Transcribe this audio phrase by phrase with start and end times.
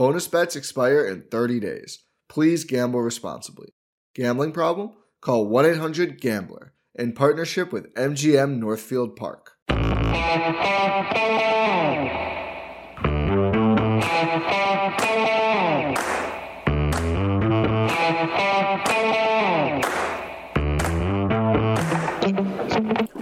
[0.00, 2.04] Bonus bets expire in 30 days.
[2.26, 3.74] Please gamble responsibly.
[4.14, 4.92] Gambling problem?
[5.20, 9.58] Call 1 800 Gambler in partnership with MGM Northfield Park.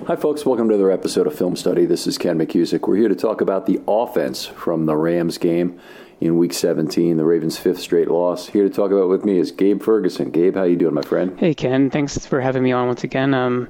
[0.07, 0.47] Hi, folks.
[0.47, 1.87] Welcome to another episode of Film Study.
[1.87, 2.87] This is Ken McKusick.
[2.87, 5.81] We're here to talk about the offense from the Rams game
[6.21, 8.49] in Week 17, the Ravens' fifth straight loss.
[8.49, 10.31] Here to talk about with me is Gabe Ferguson.
[10.31, 11.39] Gabe, how you doing, my friend?
[11.39, 11.91] Hey, Ken.
[11.91, 13.35] Thanks for having me on once again.
[13.35, 13.69] Um,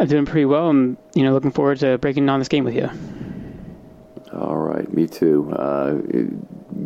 [0.00, 0.68] I'm doing pretty well.
[0.68, 2.90] I'm, you know, looking forward to breaking down this game with you.
[4.32, 5.50] All right, me too.
[5.52, 5.94] Uh,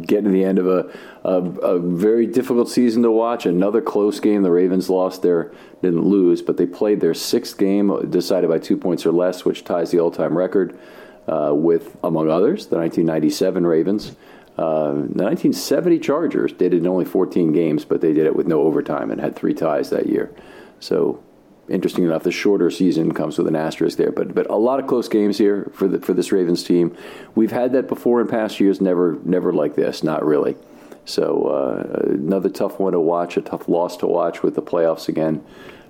[0.02, 0.90] getting to the end of a,
[1.24, 3.46] a, a, very difficult season to watch.
[3.46, 4.42] Another close game.
[4.42, 8.76] The Ravens lost their, didn't lose, but they played their sixth game, decided by two
[8.76, 10.78] points or less, which ties the all time record
[11.26, 14.16] uh, with, among others, the 1997 Ravens.
[14.58, 18.46] Uh, the 1970 Chargers did it in only 14 games, but they did it with
[18.46, 20.30] no overtime and had three ties that year.
[20.78, 21.22] So
[21.68, 24.12] interesting enough, the shorter season comes with an asterisk there.
[24.12, 26.96] But but a lot of close games here for the for this Ravens team.
[27.34, 28.80] We've had that before in past years.
[28.80, 30.02] Never never like this.
[30.02, 30.56] Not really.
[31.04, 33.36] So uh, another tough one to watch.
[33.36, 35.44] A tough loss to watch with the playoffs again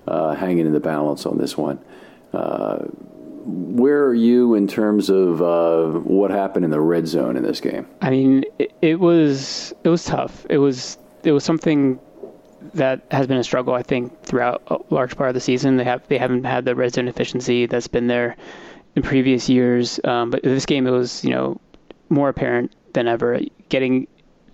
[0.07, 1.79] uh, hanging in the balance on this one.
[3.45, 7.59] Where are you in terms of uh, what happened in the red zone in this
[7.59, 7.87] game?
[8.01, 10.45] I mean, it, it was it was tough.
[10.49, 11.99] It was it was something
[12.73, 15.77] that has been a struggle, I think, throughout a large part of the season.
[15.77, 18.35] They have they haven't had the red zone efficiency that's been there
[18.95, 19.99] in previous years.
[20.03, 21.59] Um, but this game, it was you know
[22.09, 23.41] more apparent than ever.
[23.69, 24.07] Getting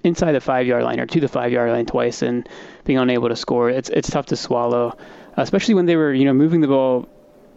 [0.03, 2.47] inside the five yard line or to the five yard line twice and
[2.85, 4.97] being unable to score, it's it's tough to swallow,
[5.37, 7.07] especially when they were you know moving the ball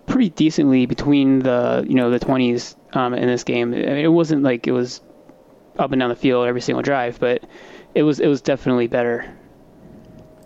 [0.06, 3.72] pretty decently between the you know the 20s um, in this game.
[3.72, 5.00] I mean, it wasn't like it was
[5.78, 7.44] up and down the field every single drive, but
[7.94, 9.32] it was it was definitely better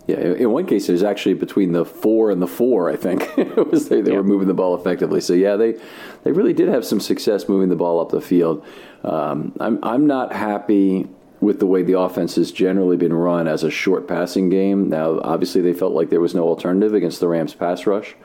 [0.07, 2.89] yeah, in one case, it was actually between the four and the four.
[2.89, 4.17] I think it was they, they yeah.
[4.17, 5.19] were moving the ball effectively.
[5.19, 5.75] So yeah, they
[6.23, 8.65] they really did have some success moving the ball up the field.
[9.03, 11.07] Um, I'm I'm not happy
[11.41, 14.89] with the way the offense has generally been run as a short passing game.
[14.89, 18.15] Now, obviously, they felt like there was no alternative against the Rams' pass rush.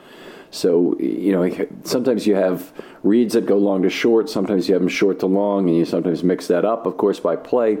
[0.53, 2.71] So you know, sometimes you have
[3.01, 4.29] reads that go long to short.
[4.29, 6.85] Sometimes you have them short to long, and you sometimes mix that up.
[6.85, 7.79] Of course, by play,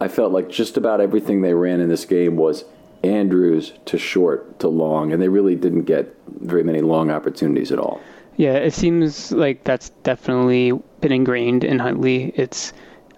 [0.00, 2.64] I felt like just about everything they ran in this game was
[3.02, 7.78] Andrews to short to long, and they really didn't get very many long opportunities at
[7.78, 8.02] all.
[8.36, 12.34] Yeah, it seems like that's definitely been ingrained in Huntley.
[12.36, 12.74] It's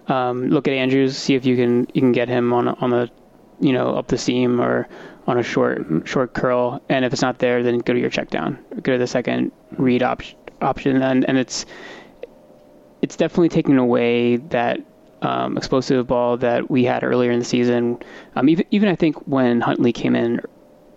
[0.07, 3.11] um, look at Andrews, see if you can you can get him on on the
[3.59, 4.87] you know up the seam or
[5.27, 8.29] on a short short curl, and if it's not there, then go to your check
[8.29, 10.21] down, go to the second read op-
[10.61, 11.65] option, and and it's
[13.01, 14.79] it's definitely taking away that
[15.21, 17.97] um, explosive ball that we had earlier in the season.
[18.35, 20.41] Um, even even I think when Huntley came in,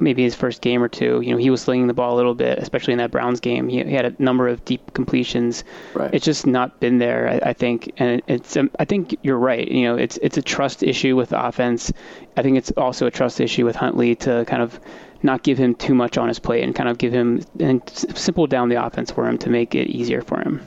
[0.00, 2.34] maybe his first game or two, you know, he was slinging the ball a little
[2.34, 3.68] bit, especially in that Browns game.
[3.68, 5.64] He, he had a number of deep completions.
[5.94, 6.12] Right.
[6.12, 8.56] It's just not been there, I, I think, and it's.
[8.56, 9.66] Um, I think you're right.
[9.66, 11.92] You know, it's it's a trust issue with the offense.
[12.36, 14.78] I think it's also a trust issue with Huntley to kind of
[15.22, 18.46] not give him too much on his plate and kind of give him and simple
[18.46, 20.60] down the offense for him to make it easier for him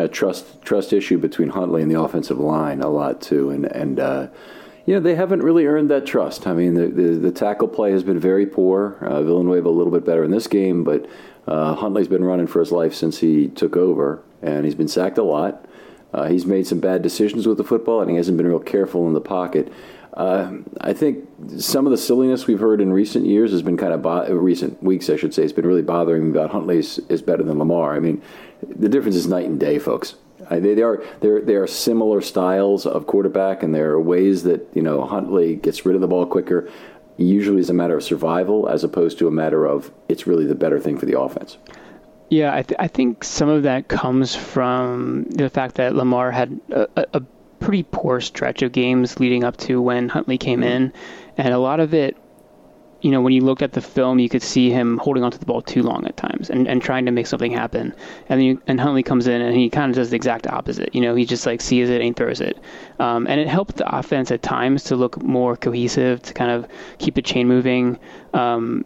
[0.00, 4.00] a trust trust issue between Huntley and the offensive line a lot too, and and
[4.00, 4.28] uh,
[4.90, 6.48] you know, they haven't really earned that trust.
[6.48, 8.98] I mean, the, the, the tackle play has been very poor.
[9.00, 11.08] Uh, Villanueva a little bit better in this game, but
[11.46, 15.16] uh, Huntley's been running for his life since he took over, and he's been sacked
[15.16, 15.64] a lot.
[16.12, 19.06] Uh, he's made some bad decisions with the football, and he hasn't been real careful
[19.06, 19.72] in the pocket.
[20.14, 21.28] Uh, I think
[21.58, 24.82] some of the silliness we've heard in recent years has been kind of bo- recent
[24.82, 25.44] weeks, I should say.
[25.44, 27.94] It's been really bothering me about Huntley is, is better than Lamar.
[27.94, 28.20] I mean,
[28.66, 30.16] the difference is night and day, folks.
[30.50, 34.68] I, they, they are they are similar styles of quarterback, and there are ways that
[34.74, 36.70] you know Huntley gets rid of the ball quicker.
[37.16, 40.54] Usually, as a matter of survival as opposed to a matter of it's really the
[40.54, 41.58] better thing for the offense.
[42.30, 46.60] Yeah, I, th- I think some of that comes from the fact that Lamar had
[46.70, 47.20] a, a
[47.58, 50.68] pretty poor stretch of games leading up to when Huntley came mm-hmm.
[50.68, 50.92] in,
[51.36, 52.16] and a lot of it
[53.02, 55.46] you know, when you looked at the film, you could see him holding onto the
[55.46, 57.94] ball too long at times and, and trying to make something happen.
[58.28, 60.94] And then you, and Huntley comes in and he kind of does the exact opposite.
[60.94, 62.58] You know, he just like sees it and throws it.
[62.98, 66.68] Um, and it helped the offense at times to look more cohesive, to kind of
[66.98, 67.98] keep the chain moving.
[68.34, 68.84] Um,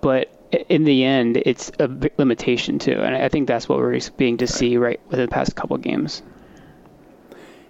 [0.00, 0.32] but
[0.68, 3.00] in the end, it's a limitation too.
[3.00, 5.82] And I think that's what we're being to see right within the past couple of
[5.82, 6.22] games.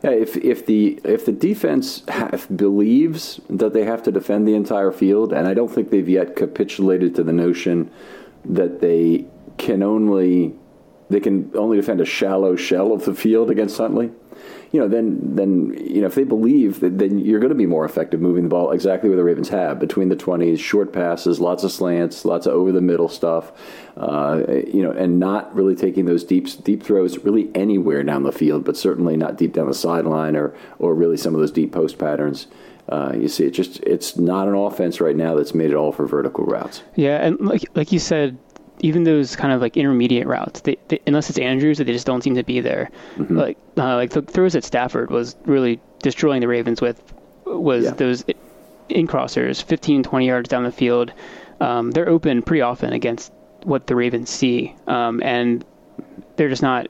[0.02, 4.54] Yeah, if if the if the defense have, believes that they have to defend the
[4.54, 7.90] entire field, and I don't think they've yet capitulated to the notion
[8.44, 9.24] that they
[9.56, 10.54] can only
[11.08, 14.10] they can only defend a shallow shell of the field against Huntley
[14.72, 17.66] you know, then then you know if they believe that then you're going to be
[17.66, 21.40] more effective moving the ball exactly where the Ravens have between the 20s, short passes,
[21.40, 23.52] lots of slants, lots of over the middle stuff,
[23.96, 28.32] uh, you know, and not really taking those deep deep throws really anywhere down the
[28.32, 31.72] field, but certainly not deep down the sideline or or really some of those deep
[31.72, 32.46] post patterns.
[32.88, 35.92] Uh, you see, it just it's not an offense right now that's made it all
[35.92, 36.82] for vertical routes.
[36.94, 38.36] Yeah, and like like you said,
[38.80, 42.22] even those kind of like intermediate routes, they, they, unless it's Andrews, they just don't
[42.22, 42.90] seem to be there.
[43.16, 43.36] Mm-hmm.
[43.36, 47.02] Like uh, like the throws at Stafford was really destroying the Ravens with
[47.46, 47.90] was yeah.
[47.92, 48.24] those
[48.88, 51.12] in crossers, 15, 20 yards down the field.
[51.60, 53.32] Um, they're open pretty often against
[53.66, 55.64] what the Ravens see, um, and
[56.36, 56.88] they're just not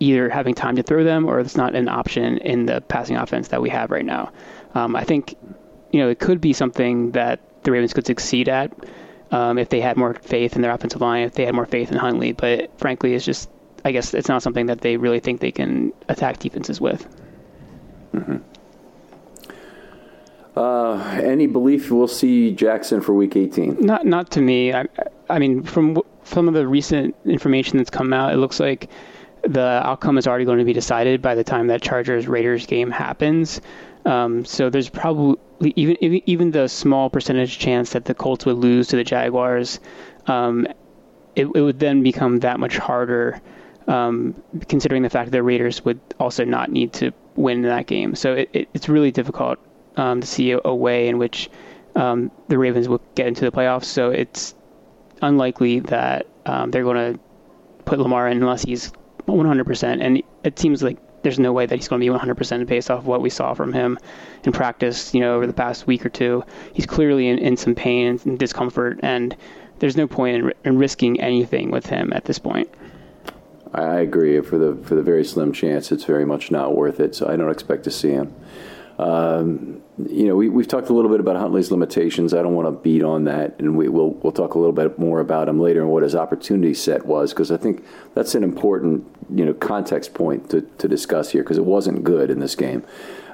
[0.00, 3.48] either having time to throw them or it's not an option in the passing offense
[3.48, 4.30] that we have right now.
[4.74, 5.36] Um, I think
[5.92, 8.72] you know it could be something that the Ravens could succeed at
[9.30, 11.90] um, if they had more faith in their offensive line, if they had more faith
[11.90, 12.32] in Huntley.
[12.32, 13.50] But frankly, it's just,
[13.84, 17.06] I guess it's not something that they really think they can attack defenses with.
[18.14, 18.36] Mm-hmm.
[20.56, 23.78] Uh, any belief we'll see Jackson for Week 18?
[23.80, 24.72] Not, not to me.
[24.72, 24.86] I,
[25.28, 28.88] I mean, from some of the recent information that's come out, it looks like
[29.42, 32.90] the outcome is already going to be decided by the time that Chargers Raiders game
[32.90, 33.60] happens.
[34.04, 35.36] Um, so there's probably
[35.74, 39.80] even even the small percentage chance that the Colts would lose to the Jaguars.
[40.26, 40.66] Um,
[41.34, 43.40] it, it, would then become that much harder,
[43.88, 48.14] um, considering the fact that the Raiders would also not need to win that game.
[48.14, 49.58] So it, it, it's really difficult
[49.96, 51.50] um, to see a, a, way in which
[51.94, 53.84] um, the Ravens will get into the playoffs.
[53.84, 54.54] So it's
[55.22, 57.20] unlikely that um, they're going to
[57.84, 58.92] put Lamar in unless he's
[59.26, 60.04] 100%.
[60.04, 63.00] And it seems like there's no way that he's going to be 100% based off
[63.00, 63.98] of what we saw from him
[64.44, 66.44] in practice, you know, over the past week or two.
[66.72, 69.36] He's clearly in, in some pain and discomfort, and
[69.78, 72.70] there's no point in, in risking anything with him at this point.
[73.74, 74.40] I agree.
[74.40, 77.14] For the for the very slim chance, it's very much not worth it.
[77.14, 78.34] So I don't expect to see him.
[78.98, 82.34] Um, you know, we, we've talked a little bit about Huntley's limitations.
[82.34, 84.98] I don't want to beat on that, and we, will we'll talk a little bit
[84.98, 87.82] more about him later and what his opportunity set was, because I think
[88.14, 92.30] that's an important you know context point to, to discuss here, because it wasn't good
[92.30, 92.84] in this game.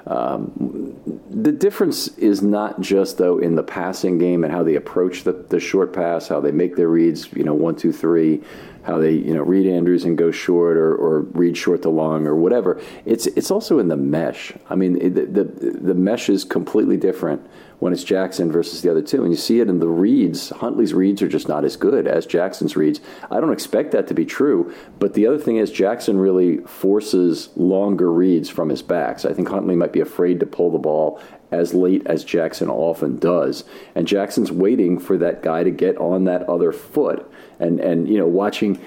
[0.05, 5.23] Um, the difference is not just though in the passing game and how they approach
[5.23, 8.41] the, the short pass, how they make their reads, you know, one, two, three,
[8.83, 12.27] how they you know read Andrews and go short or, or read short to long
[12.27, 12.81] or whatever.
[13.05, 14.53] It's it's also in the mesh.
[14.69, 17.45] I mean, it, the the mesh is completely different
[17.79, 20.49] when it's Jackson versus the other two, and you see it in the reads.
[20.51, 23.01] Huntley's reads are just not as good as Jackson's reads.
[23.29, 27.49] I don't expect that to be true, but the other thing is Jackson really forces
[27.55, 29.25] longer reads from his backs.
[29.25, 31.21] I think Huntley might be afraid to pull the ball
[31.51, 33.63] as late as Jackson often does.
[33.95, 37.29] And Jackson's waiting for that guy to get on that other foot
[37.63, 38.79] and and you know watching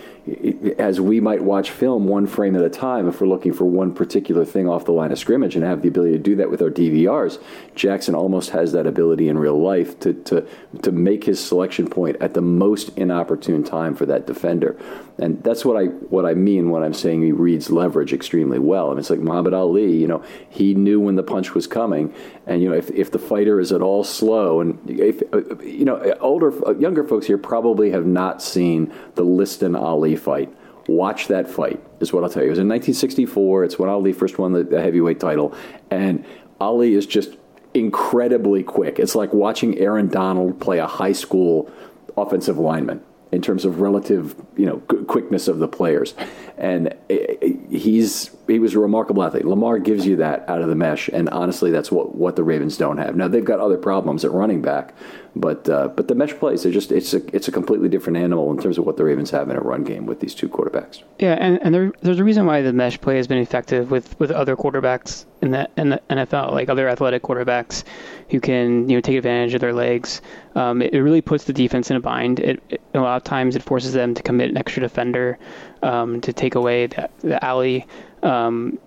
[0.79, 3.95] as we might watch film one frame at a time if we're looking for one
[3.95, 6.61] particular thing off the line of scrimmage and have the ability to do that with
[6.61, 7.41] our DVRs.
[7.77, 10.47] Jackson almost has that ability in real life to to
[10.83, 14.77] to make his selection point at the most inopportune time for that defender.
[15.19, 18.89] And that's what I what I mean when I'm saying he reads leverage extremely well.
[18.89, 19.97] I mean, it's like Muhammad Ali.
[19.97, 22.15] You know, he knew when the punch was coming,
[22.47, 25.87] and you know if, if the fighter is at all slow, and if uh, you
[25.87, 30.55] know older uh, younger folks here probably have not seen the Liston Ali fight.
[30.87, 32.49] Watch that fight is what I'll tell you.
[32.49, 33.65] It was in 1964.
[33.65, 35.55] It's when Ali first won the, the heavyweight title,
[35.91, 36.25] and
[36.61, 37.37] Ali is just
[37.75, 38.99] incredibly quick.
[38.99, 41.71] It's like watching Aaron Donald play a high school
[42.17, 43.03] offensive lineman
[43.33, 46.15] in terms of relative, you know, quickness of the players.
[46.59, 46.95] And
[47.71, 49.45] he's he was a remarkable athlete.
[49.45, 52.79] Lamar gives you that out of the mesh, and honestly, that's what, what the Ravens
[52.79, 53.17] don't have.
[53.17, 54.95] Now they've got other problems at running back,
[55.35, 58.51] but uh, but the mesh plays are just it's a it's a completely different animal
[58.51, 61.03] in terms of what the Ravens have in a run game with these two quarterbacks.
[61.19, 64.19] Yeah, and, and there, there's a reason why the mesh play has been effective with,
[64.19, 67.85] with other quarterbacks in the in the NFL, like other athletic quarterbacks
[68.31, 70.23] who can you know take advantage of their legs.
[70.55, 72.41] Um, it, it, really puts the defense in a bind.
[72.41, 75.39] It, it, a lot of times it forces them to commit an extra defender
[75.83, 77.87] um, to take away the, the alley.
[78.23, 78.79] Um,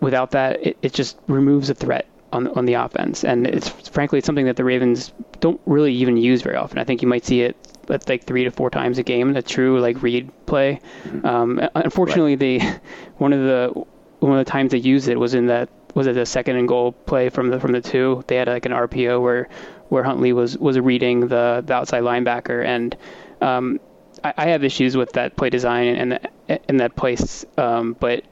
[0.00, 4.18] without that, it, it just removes a threat on on the offense, and it's frankly
[4.18, 6.78] it's something that the Ravens don't really even use very often.
[6.78, 7.56] I think you might see it
[7.88, 10.80] like three to four times a game, the true like read play.
[11.04, 11.26] Mm-hmm.
[11.26, 12.60] Um, unfortunately, right.
[12.60, 12.80] they
[13.16, 13.84] one of the
[14.20, 16.68] one of the times they used it was in that was it a second and
[16.68, 18.24] goal play from the from the two.
[18.26, 19.48] They had like an RPO where
[19.88, 22.96] where Huntley was was reading the, the outside linebacker, and
[23.40, 23.80] um,
[24.24, 26.28] I, I, have issues with that play design and
[26.68, 28.24] and that place, um, but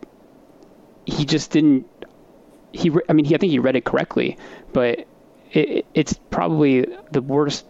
[1.05, 1.87] he just didn't.
[2.73, 4.37] He, I mean, he, I think he read it correctly,
[4.73, 5.07] but
[5.53, 7.67] it, it's probably the worst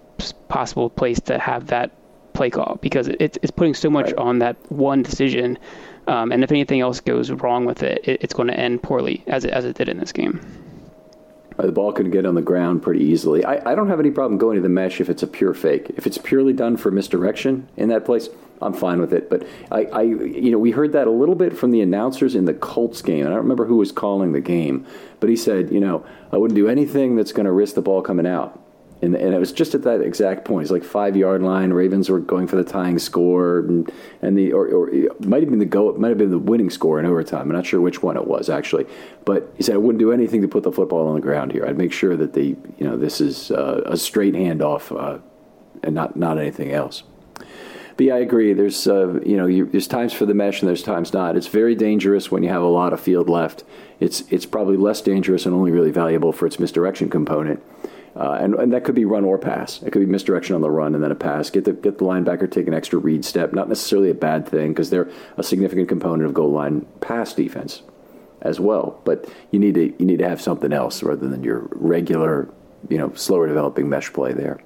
[0.49, 1.93] possible place to have that
[2.33, 4.17] play call because it's it's putting so much right.
[4.17, 5.59] on that one decision,
[6.07, 9.23] um, and if anything else goes wrong with it, it, it's going to end poorly
[9.27, 10.41] as it as it did in this game.
[11.59, 13.45] Uh, the ball can get on the ground pretty easily.
[13.45, 15.91] I, I don't have any problem going to the mesh if it's a pure fake.
[15.97, 18.29] If it's purely done for misdirection in that place,
[18.61, 19.31] I'm fine with it.
[19.31, 22.45] But I, I, you know, we heard that a little bit from the announcers in
[22.45, 24.87] the Colts game, and I don't remember who was calling the game,
[25.21, 28.03] but he said, you know, I wouldn't do anything that's going to risk the ball
[28.03, 28.61] coming out.
[29.03, 30.63] And, and it was just at that exact point.
[30.63, 31.71] It's like five yard line.
[31.73, 35.59] Ravens were going for the tying score, and, and the or, or might have been
[35.59, 35.91] the go.
[35.91, 37.43] It might have been the winning score in overtime.
[37.43, 38.87] I'm not sure which one it was actually,
[39.27, 41.67] but he said I wouldn't do anything to put the football on the ground here.
[41.67, 45.19] I'd make sure that the you know this is uh, a straight handoff uh,
[45.83, 47.03] and not not anything else.
[47.97, 48.53] But yeah, I agree.
[48.53, 51.37] There's uh, you know you, there's times for the mesh and there's times not.
[51.37, 53.65] It's very dangerous when you have a lot of field left.
[54.01, 57.63] It's it's probably less dangerous and only really valuable for its misdirection component.
[58.17, 59.83] Uh, and, and that could be run or pass.
[59.83, 61.51] It could be misdirection on the run and then a pass.
[61.51, 63.53] Get the get the linebacker take an extra read step.
[63.53, 67.83] Not necessarily a bad thing because they're a significant component of goal line pass defense
[68.41, 69.03] as well.
[69.05, 72.49] But you need to you need to have something else rather than your regular,
[72.89, 74.61] you know, slower developing mesh play there.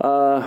[0.00, 0.42] Uh,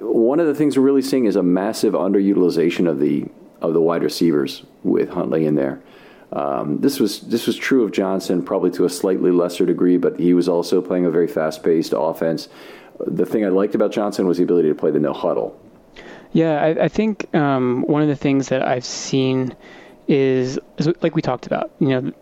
[0.00, 3.26] one of the things we're really seeing is a massive underutilization of the
[3.60, 5.82] of the wide receivers with Huntley in there.
[6.32, 10.18] Um, this was this was true of Johnson, probably to a slightly lesser degree, but
[10.18, 12.48] he was also playing a very fast-paced offense.
[13.04, 15.58] The thing I liked about Johnson was the ability to play the no huddle.
[16.32, 19.56] Yeah, I, I think um, one of the things that I've seen
[20.06, 21.70] is, is, like we talked about.
[21.80, 22.12] You know,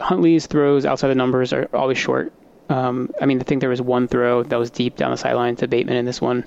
[0.00, 2.32] Huntley's throws outside the numbers are always short.
[2.68, 5.56] Um, I mean, I think there was one throw that was deep down the sideline
[5.56, 6.44] to Bateman in this one,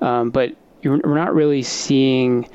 [0.00, 0.54] um, but
[0.84, 2.48] we're not really seeing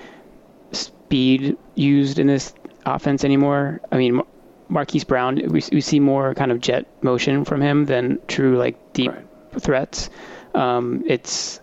[0.71, 2.53] speed used in this
[2.85, 3.81] offense anymore.
[3.91, 4.21] I mean,
[4.69, 8.93] Marquise Brown, we, we see more kind of jet motion from him than true like
[8.93, 9.25] deep right.
[9.61, 10.09] threats.
[10.53, 11.59] Um, it's,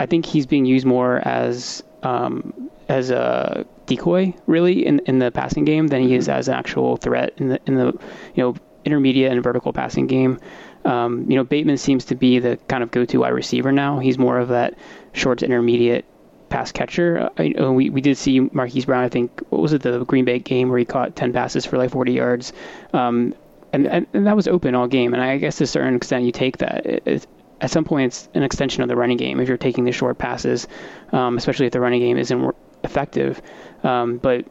[0.00, 5.30] I think he's being used more as um, as a decoy really in in the
[5.30, 6.38] passing game than he is mm-hmm.
[6.38, 7.86] as an actual threat in the in the
[8.34, 8.54] you know
[8.84, 10.38] intermediate and vertical passing game.
[10.84, 14.00] Um, you know, Bateman seems to be the kind of go-to wide receiver now.
[14.00, 14.74] He's more of that
[15.12, 16.04] short to intermediate
[16.52, 17.30] pass catcher.
[17.38, 19.02] I, we we did see Marquise Brown.
[19.02, 21.78] I think what was it the Green Bay game where he caught 10 passes for
[21.78, 22.52] like 40 yards,
[22.92, 23.34] um,
[23.72, 25.14] and, and, and that was open all game.
[25.14, 26.86] And I guess to a certain extent you take that.
[26.86, 27.26] It, it,
[27.62, 30.18] at some point, it's an extension of the running game if you're taking the short
[30.18, 30.66] passes,
[31.12, 33.40] um, especially if the running game isn't effective.
[33.84, 34.44] Um, but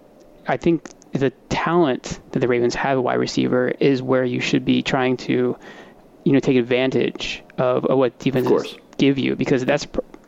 [0.47, 4.63] I think the talent that the Ravens have a wide receiver is where you should
[4.63, 5.57] be trying to
[6.23, 9.85] you know take advantage of, of what defenses of give you because that's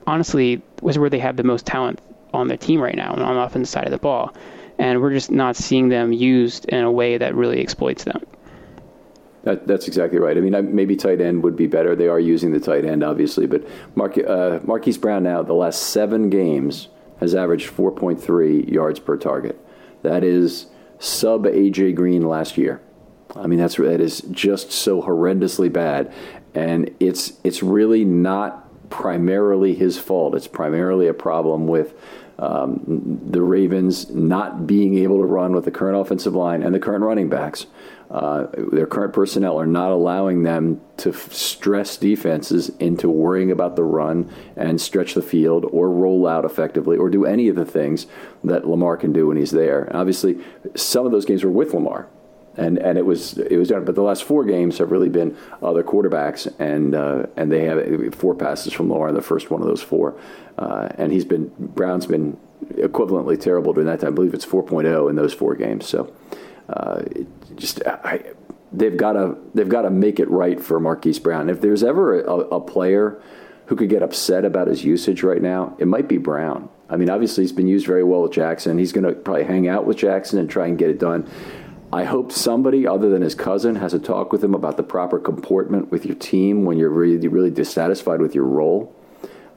[0.08, 2.02] honestly was where they have the most talent
[2.34, 4.34] on their team right now and on the offensive side of the ball,
[4.80, 8.22] and we're just not seeing them used in a way that really exploits them.
[9.44, 10.38] That, that's exactly right.
[10.38, 11.96] I mean, maybe tight end would be better.
[11.96, 15.84] They are using the tight end, obviously, but Mark, uh, Marquise Brown now the last
[15.84, 16.88] seven games
[17.20, 19.60] has averaged 4.3 yards per target.
[20.02, 20.68] That is
[20.98, 22.82] sub AJ Green last year.
[23.36, 26.14] I mean, that's that is just so horrendously bad,
[26.54, 28.63] and it's it's really not
[28.94, 30.36] primarily his fault.
[30.36, 31.96] It's primarily a problem with
[32.38, 36.80] um, the Ravens not being able to run with the current offensive line and the
[36.80, 37.66] current running backs.
[38.12, 43.76] Uh, their current personnel are not allowing them to f- stress defenses into worrying about
[43.76, 47.66] the run and stretch the field or roll out effectively or do any of the
[47.66, 48.06] things
[48.44, 49.86] that Lamar can do when he's there.
[49.86, 50.38] And obviously,
[50.76, 52.08] some of those games were with Lamar
[52.58, 53.86] and and it was it was done.
[53.86, 58.16] But the last four games have really been other quarterbacks, and uh, and they have
[58.16, 60.20] four passes from Lamar in the first one of those four,
[60.58, 62.38] uh, and he's been Brown's been
[62.72, 64.14] equivalently terrible during that time.
[64.14, 65.88] I believe it's 4.0 in those four games.
[65.88, 66.14] So
[66.70, 67.04] uh,
[67.56, 68.24] just I,
[68.72, 71.50] they've got to they've got to make it right for Marquise Brown.
[71.50, 73.22] If there's ever a, a player
[73.68, 76.70] who could get upset about his usage right now, it might be Brown.
[76.90, 78.78] I mean, obviously he's been used very well with Jackson.
[78.78, 81.28] He's going to probably hang out with Jackson and try and get it done.
[81.94, 85.20] I hope somebody other than his cousin has a talk with him about the proper
[85.20, 88.96] comportment with your team when you're really, really dissatisfied with your role.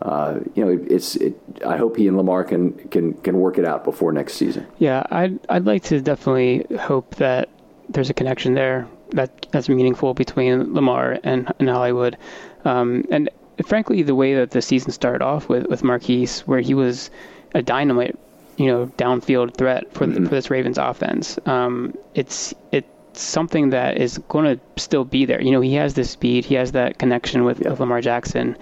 [0.02, 1.16] Uh, you know, it's.
[1.16, 1.34] It,
[1.66, 4.66] I hope he and Lamar can can can work it out before next season.
[4.78, 7.48] Yeah, I'd I'd like to definitely hope that
[7.88, 12.18] there's a connection there that that's meaningful between Lamar and and Hollywood,
[12.66, 13.30] um, and
[13.64, 17.10] frankly, the way that the season started off with with Marquise, where he was
[17.54, 18.18] a dynamite
[18.56, 20.24] you know downfield threat for mm-hmm.
[20.24, 21.38] for this Ravens offense.
[21.46, 25.40] Um, it's it's something that is going to still be there.
[25.40, 27.70] You know, he has the speed, he has that connection with, yeah.
[27.70, 28.56] with Lamar Jackson.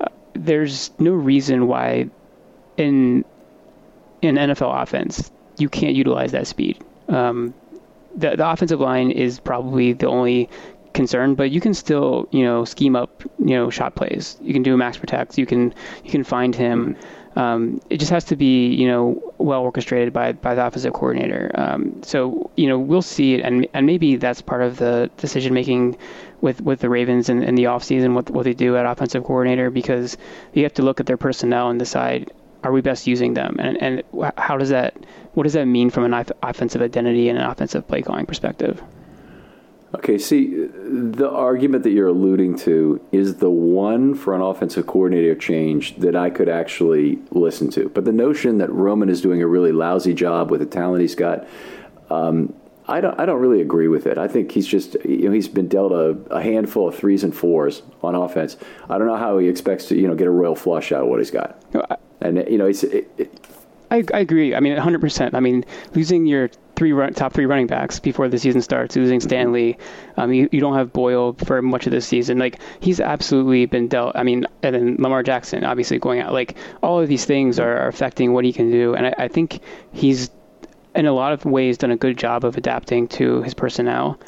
[0.00, 2.08] Uh, there's no reason why
[2.76, 3.24] in
[4.22, 6.82] in NFL offense you can't utilize that speed.
[7.08, 7.54] Um,
[8.16, 10.48] the the offensive line is probably the only
[10.92, 14.38] concern, but you can still, you know, scheme up, you know, shot plays.
[14.40, 15.38] You can do max protects.
[15.38, 15.74] You can
[16.04, 16.94] you can find him.
[16.94, 20.94] Mm-hmm um, it just has to be, you know, well orchestrated by by the offensive
[20.94, 21.50] coordinator.
[21.54, 25.52] Um, so, you know, we'll see it, and and maybe that's part of the decision
[25.52, 25.98] making
[26.40, 29.70] with with the Ravens in, in the offseason, what what they do at offensive coordinator,
[29.70, 30.16] because
[30.54, 32.32] you have to look at their personnel and decide
[32.64, 34.02] are we best using them, and and
[34.38, 34.96] how does that
[35.34, 38.82] what does that mean from an offensive identity and an offensive play calling perspective?
[39.96, 45.34] Okay, see, the argument that you're alluding to is the one for an offensive coordinator
[45.34, 47.88] change that I could actually listen to.
[47.88, 51.14] But the notion that Roman is doing a really lousy job with the talent he's
[51.14, 51.48] got,
[52.10, 52.54] um,
[52.86, 54.18] I don't, I don't really agree with it.
[54.18, 57.34] I think he's just, you know, he's been dealt a, a, handful of threes and
[57.34, 58.58] fours on offense.
[58.90, 61.08] I don't know how he expects to, you know, get a royal flush out of
[61.08, 61.60] what he's got.
[62.20, 62.84] And you know, it's.
[62.84, 63.46] It, it,
[63.90, 64.54] I, I agree.
[64.54, 65.34] I mean, 100%.
[65.34, 69.20] I mean, losing your three run, top three running backs before the season starts, losing
[69.20, 69.78] Stanley.
[70.16, 72.38] Um, you, you don't have Boyle for much of this season.
[72.38, 74.14] Like he's absolutely been dealt.
[74.14, 76.32] I mean, and then Lamar Jackson obviously going out.
[76.32, 79.28] Like all of these things are, are affecting what he can do, and I, I
[79.28, 79.60] think
[79.92, 80.30] he's
[80.94, 84.20] in a lot of ways done a good job of adapting to his personnel.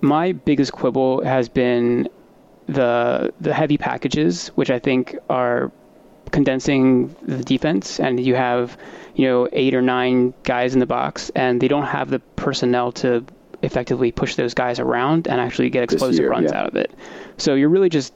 [0.00, 2.08] My biggest quibble has been
[2.66, 5.70] the the heavy packages, which I think are
[6.30, 8.76] condensing the defense, and you have
[9.16, 12.92] you know eight or nine guys in the box, and they don't have the personnel
[12.92, 13.24] to
[13.62, 16.60] effectively push those guys around and actually get explosive year, runs yeah.
[16.60, 16.92] out of it.
[17.38, 18.12] So you're really just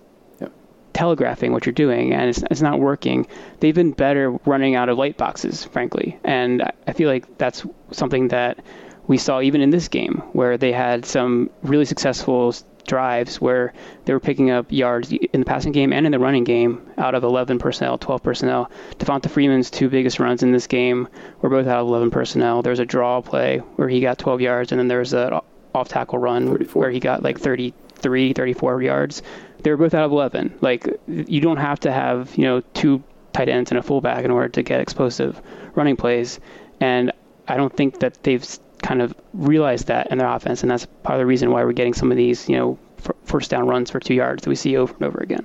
[0.93, 3.27] telegraphing what you're doing, and it's, it's not working.
[3.61, 8.29] They've been better running out of light boxes, frankly, and I feel like that's something
[8.29, 8.59] that
[9.07, 13.73] we saw even in this game, where they had some really successful drives where
[14.05, 17.15] they were picking up yards in the passing game and in the running game out
[17.15, 18.71] of 11 personnel, 12 personnel.
[18.99, 21.09] Devonta Freeman's two biggest runs in this game
[21.41, 22.63] were both out of 11 personnel.
[22.63, 25.43] There's a draw play where he got 12 yards, and then there's a
[25.75, 26.81] off tackle run 34.
[26.81, 29.23] where he got like 33, 34 yards.
[29.63, 30.59] They were both out of 11.
[30.61, 34.31] Like you don't have to have you know two tight ends and a fullback in
[34.31, 35.41] order to get explosive
[35.75, 36.41] running plays,
[36.81, 37.13] and
[37.47, 38.45] I don't think that they've
[38.83, 41.73] kind of realize that in their offense, and that's part of the reason why we're
[41.73, 42.79] getting some of these, you know,
[43.25, 45.45] first down runs for two yards that we see over and over again.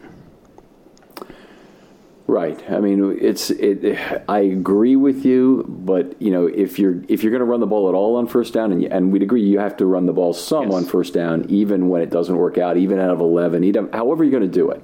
[2.27, 2.59] Right.
[2.71, 3.99] I mean, it's it.
[4.27, 7.67] I agree with you, but you know, if you're if you're going to run the
[7.67, 10.13] ball at all on first down, and and we'd agree you have to run the
[10.13, 10.73] ball some yes.
[10.73, 14.23] on first down, even when it doesn't work out, even out of eleven, even, however
[14.23, 14.83] you're going to do it.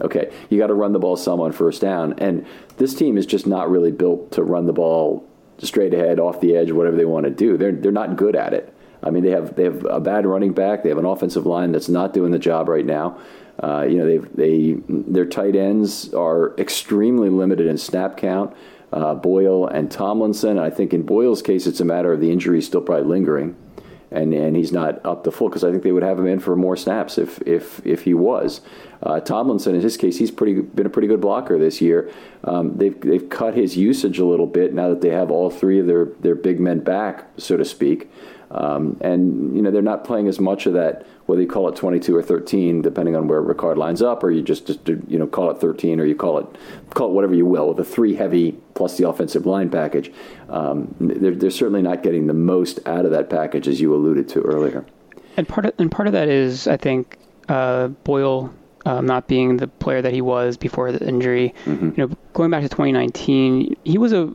[0.00, 2.46] Okay, you got to run the ball some on first down, and
[2.78, 5.27] this team is just not really built to run the ball
[5.66, 7.56] straight ahead, off the edge, whatever they want to do.
[7.56, 8.72] They're they're not good at it.
[9.02, 10.82] I mean, they have they have a bad running back.
[10.82, 13.18] They have an offensive line that's not doing the job right now.
[13.62, 18.54] Uh, you know, they they their tight ends are extremely limited in snap count.
[18.92, 20.58] Uh, Boyle and Tomlinson.
[20.58, 23.54] I think in Boyle's case, it's a matter of the injury still probably lingering,
[24.10, 26.38] and and he's not up to full because I think they would have him in
[26.38, 28.60] for more snaps if if if he was.
[29.02, 32.10] Uh, Tomlinson, in his case, he's pretty been a pretty good blocker this year.
[32.44, 35.78] Um, they've they've cut his usage a little bit now that they have all three
[35.78, 38.10] of their their big men back, so to speak.
[38.50, 41.76] Um, and you know they're not playing as much of that whether you call it
[41.76, 45.26] 22 or 13 depending on where Ricard lines up or you just, just you know
[45.26, 46.46] call it 13 or you call it
[46.90, 50.12] call it whatever you will with a three heavy plus the offensive line package
[50.48, 54.28] um, they're, they're certainly not getting the most out of that package as you alluded
[54.28, 54.86] to earlier
[55.36, 58.52] and part of, and part of that is I think uh, Boyle
[58.86, 61.54] um, not being the player that he was before the injury.
[61.66, 61.90] Mm-hmm.
[61.96, 64.32] You know, going back to 2019, he was a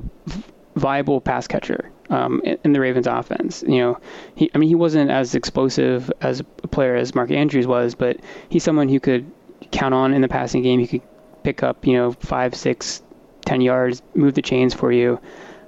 [0.76, 1.92] viable pass catcher.
[2.10, 3.64] Um, in, the Ravens offense.
[3.68, 4.00] You know,
[4.36, 8.18] he, I mean, he wasn't as explosive as a player as Mark Andrews was, but
[8.50, 9.30] he's someone who could
[9.72, 10.80] count on in the passing game.
[10.80, 11.02] He could
[11.44, 13.02] pick up, you know, five, six,
[13.46, 15.20] ten yards, move the chains for you.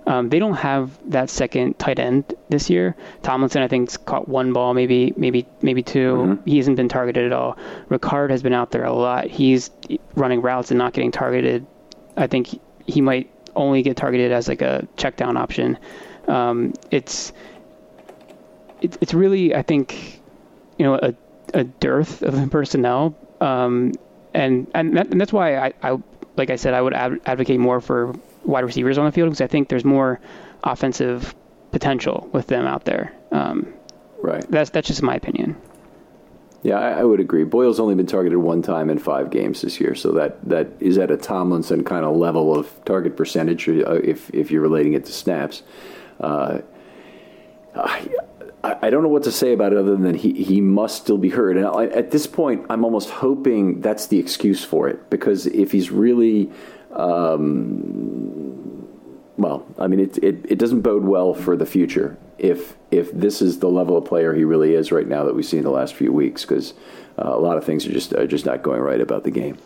[0.08, 2.96] Um, they don't have that second tight end this year.
[3.24, 6.50] Tomlinson, I think, caught one ball, maybe, maybe, maybe 2 mm-hmm.
[6.50, 7.58] He hasn't been targeted at all.
[7.90, 9.26] Ricard has been out there a lot.
[9.26, 9.72] He's
[10.16, 11.66] running routes and not getting targeted.
[12.16, 15.78] I think he might only get targeted as like a check down option.
[16.28, 17.34] Um, it's
[18.82, 20.22] it, it's really I think
[20.78, 21.14] you know a,
[21.54, 23.94] a dearth of personnel, um,
[24.34, 25.98] and and, that, and that's why I, I
[26.38, 29.42] like I said I would ad- advocate more for wide receivers on the field because
[29.42, 30.20] I think there's more
[30.64, 31.36] offensive
[31.72, 33.14] potential with them out there.
[33.32, 33.74] Um,
[34.22, 34.46] right.
[34.50, 35.56] That's that's just my opinion.
[36.64, 37.44] Yeah, I, I, would agree.
[37.44, 40.98] Boyle's only been targeted one time in five games this year, so that, that is
[40.98, 45.06] at a Tomlinson kind of level of target percentage, uh, if if you're relating it
[45.06, 45.62] to snaps.
[46.20, 46.60] Uh,
[47.76, 48.08] I,
[48.64, 51.30] I don't know what to say about it other than he, he must still be
[51.30, 51.58] hurt.
[51.58, 55.72] And I, at this point, I'm almost hoping that's the excuse for it because if
[55.72, 56.50] he's really,
[56.92, 58.88] um,
[59.38, 63.42] well, I mean, it, it, it doesn't bode well for the future if if this
[63.42, 65.94] is the level of player he really is right now that we've seen the last
[65.94, 66.74] few weeks because
[67.18, 69.58] uh, a lot of things are just are just not going right about the game.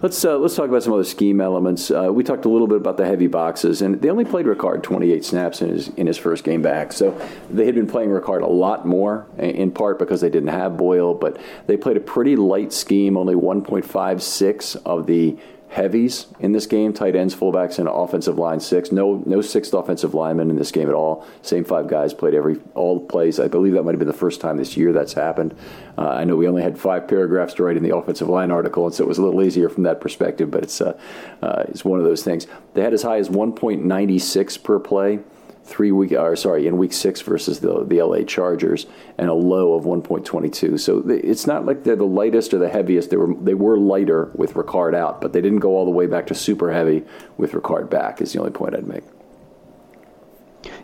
[0.00, 1.90] Let's uh, let's talk about some other scheme elements.
[1.90, 4.82] Uh, we talked a little bit about the heavy boxes, and they only played Ricard
[4.82, 6.92] 28 snaps in his in his first game back.
[6.92, 7.18] So
[7.50, 11.14] they had been playing Ricard a lot more, in part because they didn't have Boyle,
[11.14, 13.16] but they played a pretty light scheme.
[13.16, 15.36] Only 1.56 of the
[15.72, 18.92] heavies in this game, tight ends, fullbacks, and offensive line six.
[18.92, 21.26] No, no sixth offensive lineman in this game at all.
[21.40, 23.40] Same five guys played every all plays.
[23.40, 25.56] I believe that might have been the first time this year that's happened.
[25.96, 28.84] Uh, I know we only had five paragraphs to write in the offensive line article,
[28.84, 30.50] and so it was a little easier from that perspective.
[30.50, 30.98] But it's uh,
[31.40, 32.46] uh, it's one of those things.
[32.74, 35.20] They had as high as 1.96 per play
[35.64, 39.74] three week or sorry in week six versus the the LA Chargers and a low
[39.74, 40.78] of 1.22.
[40.80, 43.10] So it's not like they're the lightest or the heaviest.
[43.10, 46.06] They were they were lighter with Ricard out, but they didn't go all the way
[46.06, 47.04] back to super heavy
[47.36, 48.20] with Ricard back.
[48.20, 49.04] Is the only point I'd make.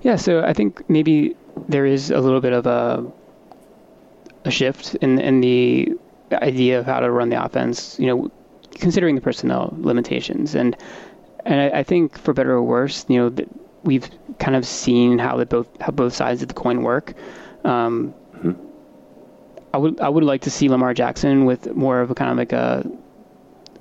[0.02, 1.36] Yeah, so I think maybe
[1.68, 3.04] there is a little bit of a
[4.44, 5.96] a shift in in the
[6.32, 7.98] idea of how to run the offense.
[7.98, 8.30] You know,
[8.74, 10.76] considering the personnel limitations and.
[11.46, 13.46] And I, I think, for better or worse, you know,
[13.82, 17.14] we've kind of seen how the both how both sides of the coin work.
[17.64, 18.52] Um, mm-hmm.
[19.74, 22.36] I would I would like to see Lamar Jackson with more of a kind of
[22.36, 22.84] like a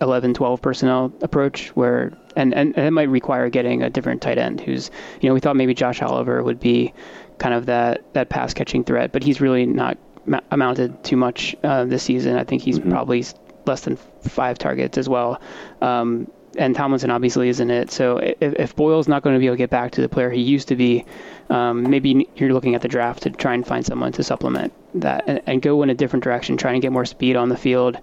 [0.01, 4.61] 11, 12 personnel approach where and, and, it might require getting a different tight end
[4.61, 4.91] who's
[5.21, 6.93] you know we thought maybe Josh Oliver would be
[7.39, 11.55] kind of that that pass catching threat, but he's really not ma- amounted too much
[11.63, 12.37] uh, this season.
[12.37, 12.91] I think he's mm-hmm.
[12.91, 13.25] probably
[13.65, 15.41] less than five targets as well.
[15.81, 17.91] Um, and Tomlinson obviously isn't it.
[17.91, 20.29] So if, if Boyle's not going to be able to get back to the player
[20.29, 21.05] he used to be,
[21.49, 25.23] um, maybe you're looking at the draft to try and find someone to supplement that
[25.27, 27.97] and, and go in a different direction, trying to get more speed on the field.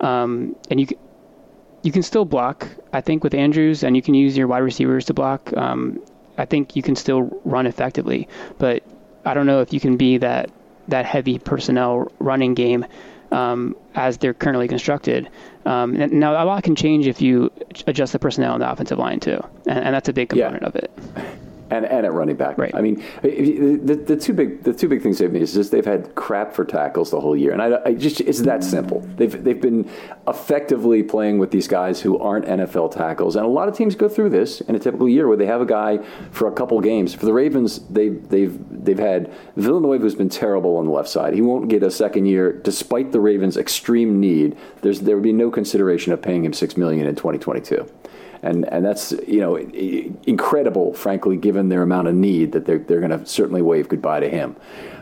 [0.00, 0.86] Um, and you
[1.82, 5.06] you can still block, I think, with Andrews, and you can use your wide receivers
[5.06, 5.56] to block.
[5.56, 6.02] Um,
[6.36, 8.82] I think you can still run effectively, but
[9.24, 10.50] I don't know if you can be that
[10.88, 12.84] that heavy personnel running game
[13.32, 15.28] um, as they're currently constructed.
[15.64, 17.52] Um, now, a lot can change if you
[17.86, 20.68] adjust the personnel on the offensive line too, and, and that's a big component yeah.
[20.68, 20.90] of it
[21.70, 22.58] and and at running back.
[22.58, 22.74] Right.
[22.74, 25.84] I mean, the, the two big the two big things they've made is just they've
[25.84, 29.00] had crap for tackles the whole year, and I, I, just it's that simple.
[29.16, 29.88] They've they've been
[30.26, 34.08] effectively playing with these guys who aren't NFL tackles, and a lot of teams go
[34.08, 35.98] through this in a typical year where they have a guy
[36.30, 37.14] for a couple games.
[37.14, 41.34] For the Ravens, they they've they've had Villanueva who's been terrible on the left side.
[41.34, 44.56] He won't get a second year despite the Ravens' extreme need.
[44.82, 47.88] There's there would be no consideration of paying him six million in 2022
[48.42, 49.56] and and that's you know
[50.26, 54.20] incredible, frankly, given their amount of need that they're they're going to certainly wave goodbye
[54.20, 54.56] to him.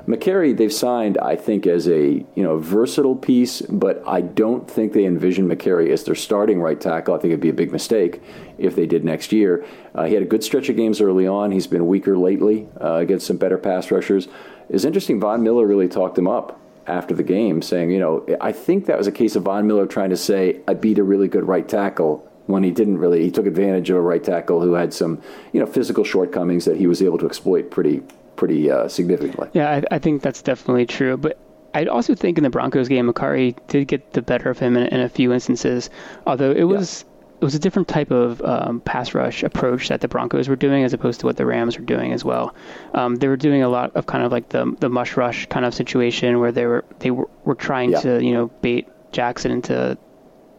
[0.07, 4.92] Mekari they've signed, I think, as a you know versatile piece, but I don't think
[4.92, 7.14] they envision Mekari as their starting right tackle.
[7.14, 8.22] I think it'd be a big mistake
[8.57, 9.64] if they did next year.
[9.94, 11.51] Uh, he had a good stretch of games early on.
[11.51, 14.29] He's been weaker lately uh, against some better pass rushers.
[14.68, 15.20] It's interesting.
[15.20, 18.96] Von Miller really talked him up after the game, saying, you know, I think that
[18.96, 21.68] was a case of Von Miller trying to say, I beat a really good right
[21.68, 23.22] tackle when he didn't really.
[23.22, 26.76] He took advantage of a right tackle who had some, you know, physical shortcomings that
[26.76, 28.02] he was able to exploit pretty
[28.37, 29.48] pretty uh, significantly.
[29.52, 31.16] Yeah, I, I, think that's definitely true.
[31.16, 31.38] But
[31.74, 34.87] I also think in the Broncos game, Mekari did get the better of him in,
[34.87, 35.90] in a few instances.
[36.26, 37.37] Although it was yeah.
[37.40, 40.84] it was a different type of um, pass rush approach that the Broncos were doing
[40.84, 42.54] as opposed to what the Rams were doing as well.
[42.94, 45.66] Um, they were doing a lot of kind of like the the mush rush kind
[45.66, 48.00] of situation where they were they were, were trying yeah.
[48.00, 49.98] to you know bait Jackson into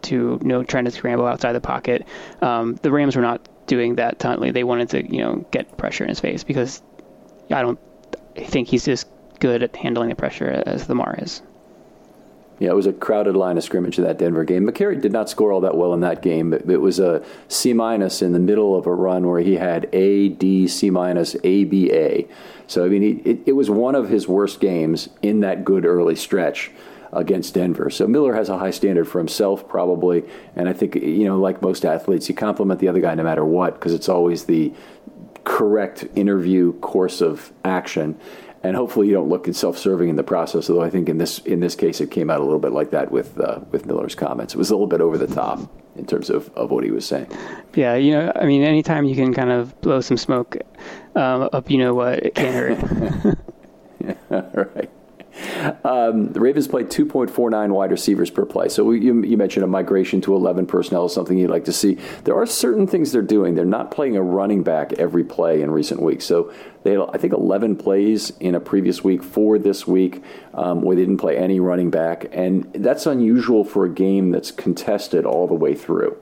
[0.03, 2.05] to you know trying to scramble outside the pocket.
[2.41, 4.51] Um, the Rams were not doing that Huntley.
[4.51, 6.81] They wanted to you know get pressure in his face because
[7.51, 7.79] I don't
[8.35, 9.05] think he's as
[9.39, 11.41] good at handling the pressure as Lamar is.
[12.59, 14.67] Yeah, it was a crowded line of scrimmage in that Denver game.
[14.67, 16.51] Mekari did not score all that well in that game.
[16.51, 19.87] It, it was a C minus in the middle of a run where he had
[19.93, 22.27] A, D, C minus, A, B, A.
[22.67, 25.85] So I mean, he, it, it was one of his worst games in that good
[25.85, 26.71] early stretch
[27.11, 27.89] against Denver.
[27.89, 30.23] So Miller has a high standard for himself, probably.
[30.55, 33.45] And I think, you know, like most athletes, you compliment the other guy no matter
[33.45, 34.73] what because it's always the
[35.43, 38.19] correct interview course of action
[38.63, 40.69] and hopefully you don't look self-serving in the process.
[40.69, 42.91] Although I think in this in this case it came out a little bit like
[42.91, 44.53] that with uh, with Miller's comments.
[44.53, 45.59] It was a little bit over the top
[45.95, 47.27] in terms of, of what he was saying.
[47.75, 50.57] Yeah, you know, I mean, anytime you can kind of blow some smoke
[51.15, 53.37] um, up, you know what, it can't hurt.
[54.29, 54.89] yeah, right.
[55.83, 58.69] Um, the Ravens play 2.49 wide receivers per play.
[58.69, 61.97] So you, you, mentioned a migration to 11 personnel is something you'd like to see.
[62.23, 63.55] There are certain things they're doing.
[63.55, 66.25] They're not playing a running back every play in recent weeks.
[66.25, 70.23] So they, I think, 11 plays in a previous week, four this week,
[70.53, 74.51] um, where they didn't play any running back, and that's unusual for a game that's
[74.51, 76.17] contested all the way through.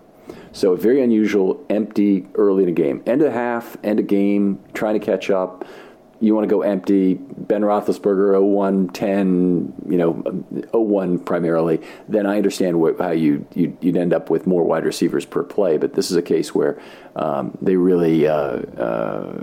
[0.52, 3.04] So very unusual, empty early in a game.
[3.06, 5.66] End of half, end of game, trying to catch up
[6.20, 10.14] you want to go empty, Ben Roethlisberger 01 10, you know,
[10.72, 14.86] 01 primarily, then I understand what, how you, you, would end up with more wide
[14.86, 15.78] receivers per play.
[15.78, 16.82] But this is a case where
[17.16, 19.34] um, they really uh, uh,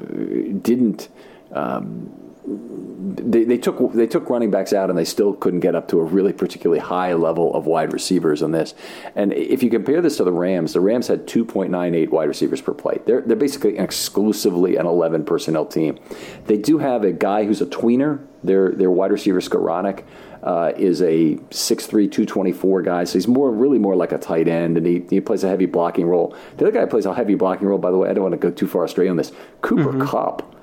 [0.62, 1.08] didn't.
[1.52, 5.88] Um, they, they took they took running backs out and they still couldn't get up
[5.88, 8.74] to a really particularly high level of wide receivers on this.
[9.14, 12.74] And if you compare this to the Rams, the Rams had 2.98 wide receivers per
[12.74, 13.00] play.
[13.06, 15.98] They're they're basically exclusively an 11 personnel team.
[16.46, 18.24] They do have a guy who's a tweener.
[18.42, 20.04] Their their wide receiver Skowronek.
[20.42, 24.76] Uh, is a 6'3", 224 guy, so he's more really more like a tight end,
[24.76, 26.36] and he, he plays a heavy blocking role.
[26.58, 28.10] The other guy plays a heavy blocking role, by the way.
[28.10, 29.32] I don't want to go too far astray on this.
[29.62, 30.02] Cooper mm-hmm.
[30.02, 30.53] Kupp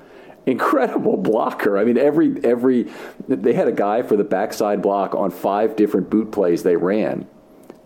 [0.46, 1.78] incredible blocker.
[1.78, 2.90] I mean, every every
[3.28, 7.26] they had a guy for the backside block on five different boot plays they ran,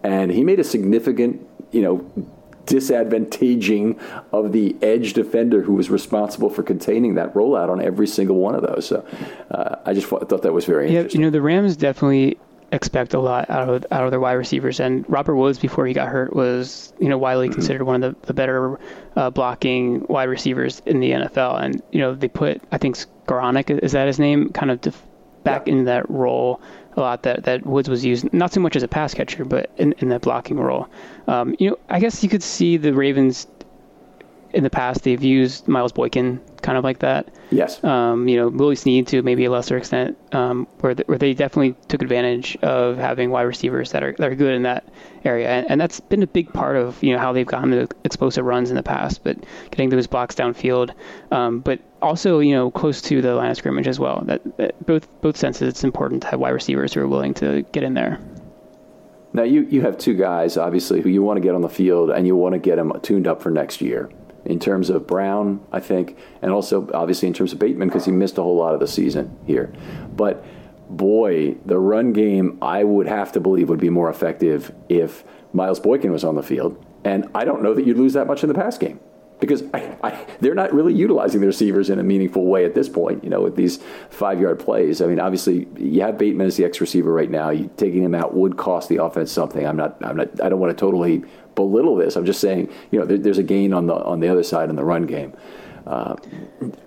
[0.03, 2.27] and he made a significant, you know,
[2.66, 3.99] disadvantaging
[4.33, 8.55] of the edge defender who was responsible for containing that rollout on every single one
[8.55, 8.87] of those.
[8.87, 9.07] So
[9.51, 11.21] uh, I just thought that was very yeah, interesting.
[11.21, 12.38] You know, the Rams definitely
[12.76, 14.78] expect a lot out of out of their wide receivers.
[14.78, 17.54] And Robert Woods, before he got hurt, was you know widely mm-hmm.
[17.54, 18.78] considered one of the, the better
[19.16, 21.62] uh, blocking wide receivers in the NFL.
[21.62, 25.06] And you know they put I think Skowronek is that his name, kind of def-
[25.42, 25.74] back yeah.
[25.74, 26.60] in that role
[26.96, 29.70] a lot that, that Woods was used not so much as a pass catcher, but
[29.76, 30.88] in, in that blocking role.
[31.26, 33.46] Um, you know, I guess you could see the Ravens
[34.54, 37.29] in the past they've used Miles Boykin kind of like that.
[37.52, 37.83] Yes.
[37.85, 41.33] Um, you know, Willie Snead to maybe a lesser extent, um, where the, where they
[41.33, 44.85] definitely took advantage of having wide receivers that are that are good in that
[45.24, 47.88] area, and, and that's been a big part of you know how they've gotten the
[48.02, 49.38] explosive runs in the past, but
[49.70, 50.92] getting those blocks downfield,
[51.31, 54.24] um, but also you know close to the line of scrimmage as well.
[54.26, 57.62] That, that both both senses it's important to have wide receivers who are willing to
[57.70, 58.18] get in there.
[59.33, 62.11] Now you you have two guys obviously who you want to get on the field
[62.11, 64.11] and you want to get them tuned up for next year
[64.46, 68.12] in terms of Brown, I think, and also obviously in terms of Bateman because he
[68.12, 69.72] missed a whole lot of the season here.
[70.14, 70.44] But
[70.88, 75.80] boy, the run game I would have to believe would be more effective if Miles
[75.80, 76.82] Boykin was on the field.
[77.04, 79.00] And I don't know that you'd lose that much in the pass game
[79.38, 82.88] because I, I, they're not really utilizing the receivers in a meaningful way at this
[82.88, 83.22] point.
[83.22, 83.79] You know, with these
[84.11, 85.01] five yard plays.
[85.01, 87.51] I mean, obviously, you have Bateman as the X receiver right now.
[87.51, 89.66] You taking him out would cost the offense something.
[89.66, 89.96] I'm not.
[90.03, 90.40] I'm not.
[90.42, 92.16] I don't want to totally belittle this.
[92.16, 94.70] I'm just saying, you know, there, there's a gain on the on the other side
[94.70, 95.35] in the run game.
[95.87, 96.16] Uh,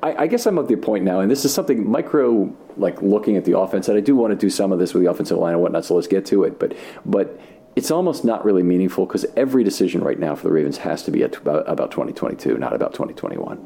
[0.04, 3.38] I, I, guess I'm at the point now, and this is something micro, like looking
[3.38, 5.38] at the offense, and I do want to do some of this with the offensive
[5.38, 5.86] line and whatnot.
[5.86, 6.60] So let's get to it.
[6.60, 7.40] But but
[7.80, 11.12] it's almost not really meaningful because every decision right now for the Ravens has to
[11.12, 13.66] be about, about 2022, not about 2021.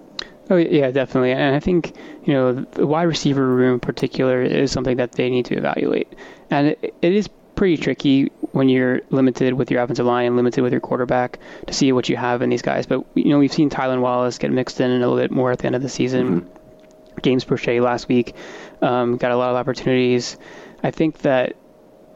[0.52, 1.32] Oh yeah, definitely.
[1.32, 5.32] And I think you know the wide receiver room in particular is something that they
[5.32, 6.14] need to evaluate,
[6.52, 10.62] and it, it is pretty tricky when you're limited with your offensive line and limited
[10.62, 12.86] with your quarterback to see what you have in these guys.
[12.86, 15.58] But you know we've seen Tylan Wallace get mixed in a little bit more at
[15.58, 16.42] the end of the season.
[16.42, 17.20] Mm-hmm.
[17.24, 18.36] James Proche last week
[18.84, 20.38] um, got a lot of opportunities.
[20.84, 21.56] I think that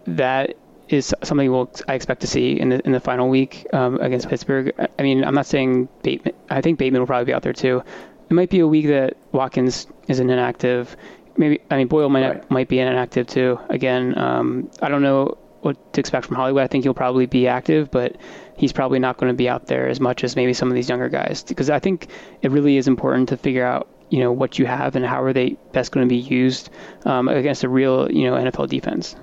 [0.06, 0.58] that
[0.90, 4.30] is something we'll I expect to see in the in the final week um, against
[4.30, 4.74] Pittsburgh.
[4.98, 6.34] I mean, I'm not saying Bateman.
[6.50, 7.84] I think Bateman will probably be out there too.
[8.30, 10.96] It might be a week that Watkins is an inactive.
[11.38, 12.52] Maybe I mean Boyle might right.
[12.52, 13.60] might be inactive too.
[13.70, 16.64] Again, um, I don't know what to expect from Hollywood.
[16.64, 18.16] I think he'll probably be active, but
[18.56, 20.90] he's probably not going to be out there as much as maybe some of these
[20.90, 21.44] younger guys.
[21.44, 22.08] Because I think
[22.42, 25.34] it really is important to figure out you know what you have and how are
[25.34, 26.70] they best going to be used
[27.06, 29.16] um, against a real you know NFL defense.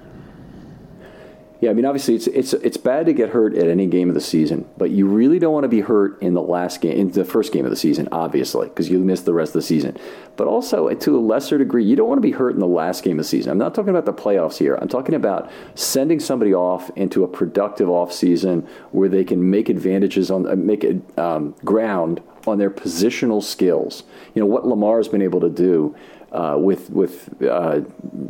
[1.65, 4.15] Yeah, I mean, obviously, it's it's it's bad to get hurt at any game of
[4.15, 7.11] the season, but you really don't want to be hurt in the last game, in
[7.13, 9.97] the first game of the season, obviously, because you miss the rest of the season.
[10.37, 13.03] But also, to a lesser degree, you don't want to be hurt in the last
[13.03, 13.51] game of the season.
[13.51, 14.75] I'm not talking about the playoffs here.
[14.75, 19.71] I'm talking about sending somebody off into a productive off season where they can make
[19.71, 20.85] advantages on uh, make
[21.17, 24.03] um, ground on their positional skills.
[24.35, 25.97] You know what Lamar has been able to do
[26.31, 27.81] uh, with with uh,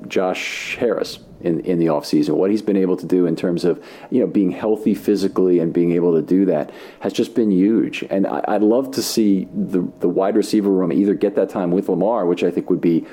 [0.07, 2.31] Josh Harris in in the offseason.
[2.31, 5.73] What he's been able to do in terms of you know being healthy physically and
[5.73, 8.05] being able to do that has just been huge.
[8.11, 11.71] And I, would love to see the the wide receiver room either get that time
[11.71, 13.07] with Lamar, which I think would be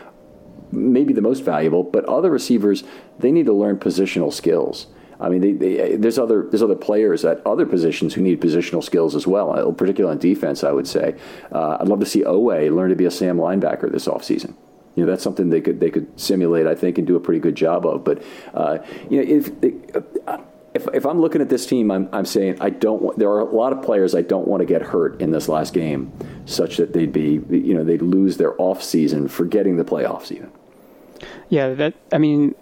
[0.71, 2.83] maybe the most valuable, but other receivers
[3.19, 4.87] they need to learn positional skills.
[5.19, 8.83] I mean, they, they, there's other there's other players at other positions who need positional
[8.83, 10.63] skills as well, particularly on defense.
[10.63, 11.15] I would say
[11.51, 14.55] uh, I'd love to see Oweh learn to be a Sam linebacker this offseason.
[14.95, 17.39] You know, that's something they could they could simulate, I think, and do a pretty
[17.39, 18.03] good job of.
[18.03, 18.23] But
[18.53, 19.51] uh, you know, if
[20.73, 23.01] if, if I'm looking at this team, I'm, I'm saying I don't.
[23.01, 25.49] Want, there are a lot of players I don't want to get hurt in this
[25.49, 26.11] last game,
[26.45, 30.51] such that they'd be you know they'd lose their off season, forgetting the playoffs even.
[31.49, 32.55] Yeah, that I mean,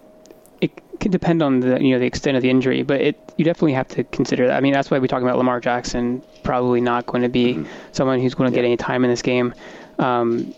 [0.61, 3.45] it could depend on the you know the extent of the injury, but it you
[3.45, 4.57] definitely have to consider that.
[4.57, 7.71] I mean, that's why we talk about Lamar Jackson probably not going to be mm-hmm.
[7.91, 8.63] someone who's going to yeah.
[8.63, 9.53] get any time in this game.
[9.99, 10.53] Um,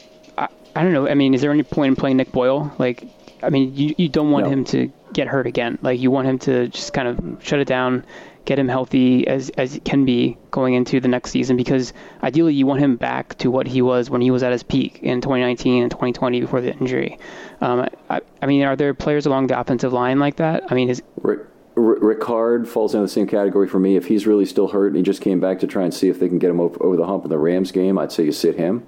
[0.76, 1.08] I, don't know.
[1.08, 2.74] I mean, is there any point in playing Nick Boyle?
[2.78, 3.08] Like,
[3.44, 4.52] I mean, you you don't want no.
[4.52, 5.80] him to get hurt again.
[5.82, 8.06] Like, you want him to just kind of shut it down,
[8.46, 12.54] get him healthy as as it can be going into the next season because ideally
[12.54, 15.22] you want him back to what he was when he was at his peak in
[15.22, 17.18] 2019 and 2020 before the injury.
[17.62, 20.64] Um, I, I mean, are there players along the offensive line like that?
[20.72, 21.42] I mean, is Rick,
[21.76, 23.96] Ricard falls into the same category for me.
[23.96, 26.20] If he's really still hurt and he just came back to try and see if
[26.20, 28.32] they can get him over, over the hump in the Rams game, I'd say you
[28.32, 28.86] sit him.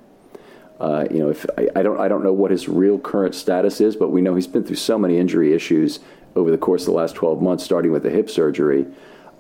[0.80, 3.80] Uh, you know, if I, I, don't, I don't know what his real current status
[3.80, 6.00] is, but we know he's been through so many injury issues
[6.36, 8.86] over the course of the last 12 months, starting with the hip surgery.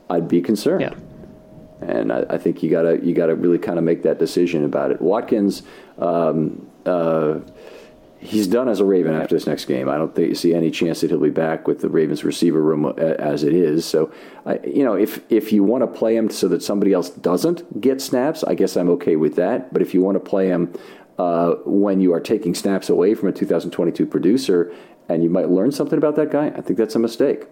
[0.10, 0.82] I'd be concerned.
[0.82, 0.94] Yeah.
[1.82, 4.92] And I, I, think you gotta you gotta really kind of make that decision about
[4.92, 5.02] it.
[5.02, 5.64] Watkins,
[5.98, 7.40] um, uh,
[8.24, 9.90] he's done as a Raven after this next game.
[9.90, 12.62] I don't think, you see any chance that he'll be back with the Ravens receiver
[12.62, 13.86] room uh, as it is.
[13.86, 14.12] So,
[14.46, 17.82] I, you know, if if you want to play him so that somebody else doesn't
[17.82, 19.74] get snaps, I guess I'm okay with that.
[19.74, 20.74] But if you want to play him
[21.18, 24.74] uh, when you are taking snaps away from a 2022 producer
[25.10, 27.46] and you might learn something about that guy, I think that's a mistake.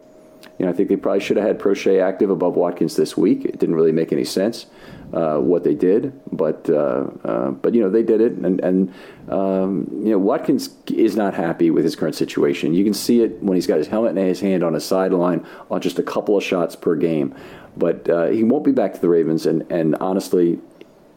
[0.58, 3.45] You know, I think they probably should have had Proche active above Watkins this week.
[3.45, 4.65] It didn't really make any sense
[5.13, 8.93] uh, what they did, but uh, uh, but you know they did it, and and
[9.30, 12.74] um, you know Watkins is not happy with his current situation.
[12.74, 15.45] You can see it when he's got his helmet in his hand on a sideline
[15.69, 17.36] on just a couple of shots per game.
[17.78, 20.60] But uh, he won't be back to the Ravens, and and honestly,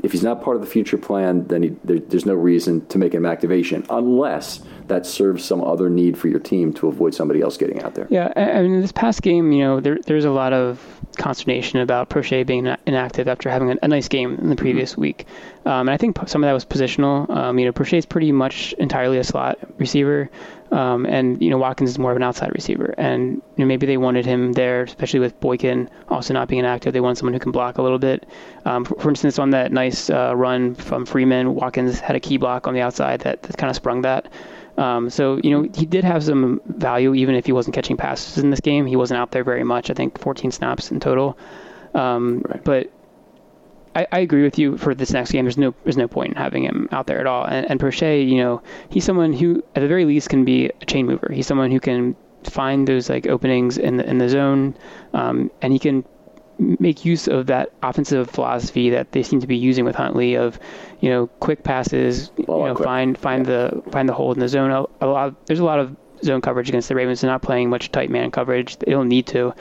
[0.05, 2.99] if he's not part of the future plan, then he, there, there's no reason to
[2.99, 7.41] make him activation unless that serves some other need for your team to avoid somebody
[7.41, 8.07] else getting out there.
[8.11, 10.79] Yeah, I mean, this past game, you know, there, there's a lot of
[11.17, 15.01] consternation about Proche being inactive after having a, a nice game in the previous mm-hmm.
[15.01, 15.27] week.
[15.65, 17.31] Um, and I think some of that was positional.
[17.31, 20.31] Um, you know, Proche is pretty much entirely a slot receiver.
[20.75, 23.87] Um, and you know Watkins is more of an outside receiver, and you know, maybe
[23.87, 26.93] they wanted him there, especially with Boykin also not being inactive.
[26.93, 28.27] They want someone who can block a little bit.
[28.65, 32.39] Um, for, for, instance, on that nice uh, run from Freeman, Watkins had a key
[32.39, 34.27] block on the outside that, that kind of sprung that.
[34.77, 38.43] Um, so you know he did have some value, even if he wasn't catching passes
[38.43, 38.85] in this game.
[38.85, 39.91] He wasn't out there very much.
[39.91, 41.39] I think 14 snaps in total.
[41.95, 42.65] Um, right.
[42.65, 42.91] But
[43.95, 45.45] I, I, agree with you for this next game.
[45.45, 47.45] There's no there's no point in having him out there at all.
[47.45, 50.85] And, and Proche, you know, he's someone who at the very least can be a
[50.87, 51.31] chain mover.
[51.33, 54.77] He's someone who can find those like openings in the in the zone,
[55.13, 56.05] um, and he can
[56.59, 60.59] make use of that offensive philosophy that they seem to be using with Huntley of,
[61.01, 62.87] you know, quick passes, you know, quick.
[62.87, 63.71] find find yeah.
[63.71, 64.71] the find the hole in the zone.
[64.71, 67.21] A, a lot of, there's a lot of zone coverage against the Ravens.
[67.21, 68.77] They're not playing much tight man coverage.
[68.79, 69.55] They don't need to.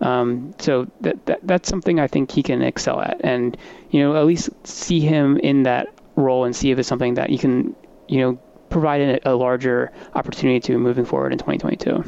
[0.00, 3.56] Um, so that, that that's something I think he can excel at, and
[3.90, 7.30] you know at least see him in that role and see if it's something that
[7.30, 7.74] you can
[8.08, 8.38] you know
[8.70, 12.04] provide a, a larger opportunity to moving forward in 2022.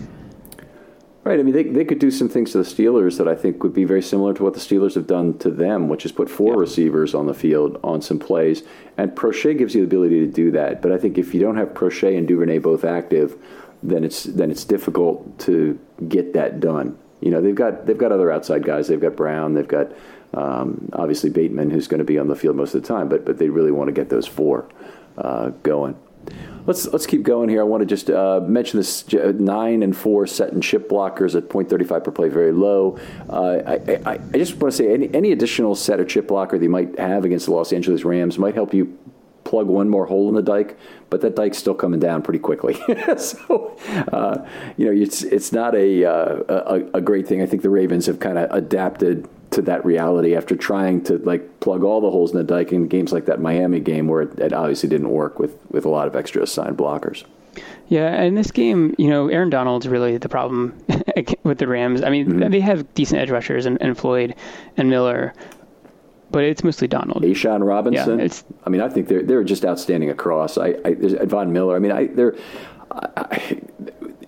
[1.24, 1.38] Right.
[1.38, 3.72] I mean, they, they could do some things to the Steelers that I think would
[3.72, 6.54] be very similar to what the Steelers have done to them, which is put four
[6.54, 6.60] yeah.
[6.60, 8.64] receivers on the field on some plays.
[8.96, 10.82] And Proche gives you the ability to do that.
[10.82, 13.36] But I think if you don't have Proche and Duvernay both active,
[13.82, 15.78] then it's then it's difficult to
[16.08, 16.98] get that done.
[17.20, 18.88] You know, they've got they've got other outside guys.
[18.88, 19.54] They've got Brown.
[19.54, 19.92] They've got
[20.34, 23.08] um, obviously Bateman, who's going to be on the field most of the time.
[23.08, 24.68] But but they really want to get those four
[25.18, 25.96] uh, going.
[26.64, 27.60] Let's let's keep going here.
[27.60, 31.48] I want to just uh, mention this nine and four set and chip blockers at
[31.48, 32.98] 0.35 per play, very low.
[33.28, 33.74] Uh, I,
[34.06, 36.96] I, I, just want to say any, any additional set or chip blocker they might
[37.00, 38.96] have against the Los Angeles Rams might help you
[39.52, 40.78] plug one more hole in the dike,
[41.10, 42.72] but that dike's still coming down pretty quickly.
[43.18, 43.76] so,
[44.10, 44.48] uh,
[44.78, 47.42] you know, it's it's not a, uh, a, a great thing.
[47.42, 51.60] I think the Ravens have kind of adapted to that reality after trying to like
[51.60, 54.38] plug all the holes in the dike in games like that Miami game where it,
[54.38, 57.24] it obviously didn't work with with a lot of extra assigned blockers.
[57.88, 60.72] Yeah, in this game, you know, Aaron Donald's really the problem
[61.42, 62.02] with the Rams.
[62.02, 62.50] I mean, mm-hmm.
[62.50, 64.34] they have decent edge rushers and, and Floyd
[64.78, 65.34] and Miller,
[66.32, 67.22] but it's mostly Donald.
[67.22, 68.18] A'Shawn Robinson.
[68.18, 68.28] Yeah,
[68.64, 70.58] I mean, I think they're they're just outstanding across.
[70.58, 71.76] I, I Von Miller.
[71.76, 72.36] I mean, I they're.
[72.90, 73.60] I,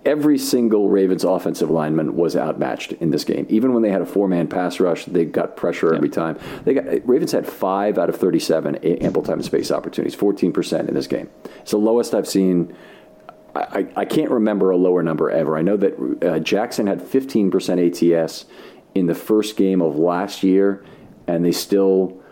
[0.05, 3.47] every single Ravens offensive lineman was outmatched in this game.
[3.49, 5.97] Even when they had a four man pass rush, they got pressure yeah.
[5.97, 6.39] every time.
[6.65, 10.53] They got Ravens had five out of thirty seven ample time and space opportunities, fourteen
[10.53, 11.29] percent in this game.
[11.61, 12.77] It's the lowest I've seen.
[13.57, 15.57] I, I can't remember a lower number ever.
[15.57, 18.47] I know that uh, Jackson had 15% ATS
[18.97, 20.85] in the first game of last year,
[21.27, 22.23] and they still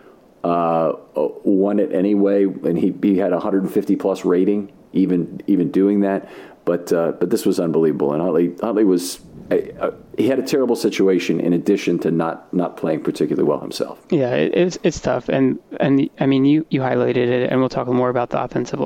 [0.43, 2.45] uh, won it anyway.
[2.45, 6.29] And he, he had 150 plus rating, even even doing that.
[6.65, 8.13] But uh, but this was unbelievable.
[8.13, 9.19] And Huntley Huntley was
[9.51, 13.99] uh, he had a terrible situation in addition to not not playing particularly well himself.
[14.09, 17.69] Yeah, it, it's it's tough, and and I mean you you highlighted it, and we'll
[17.69, 18.81] talk more about the offensive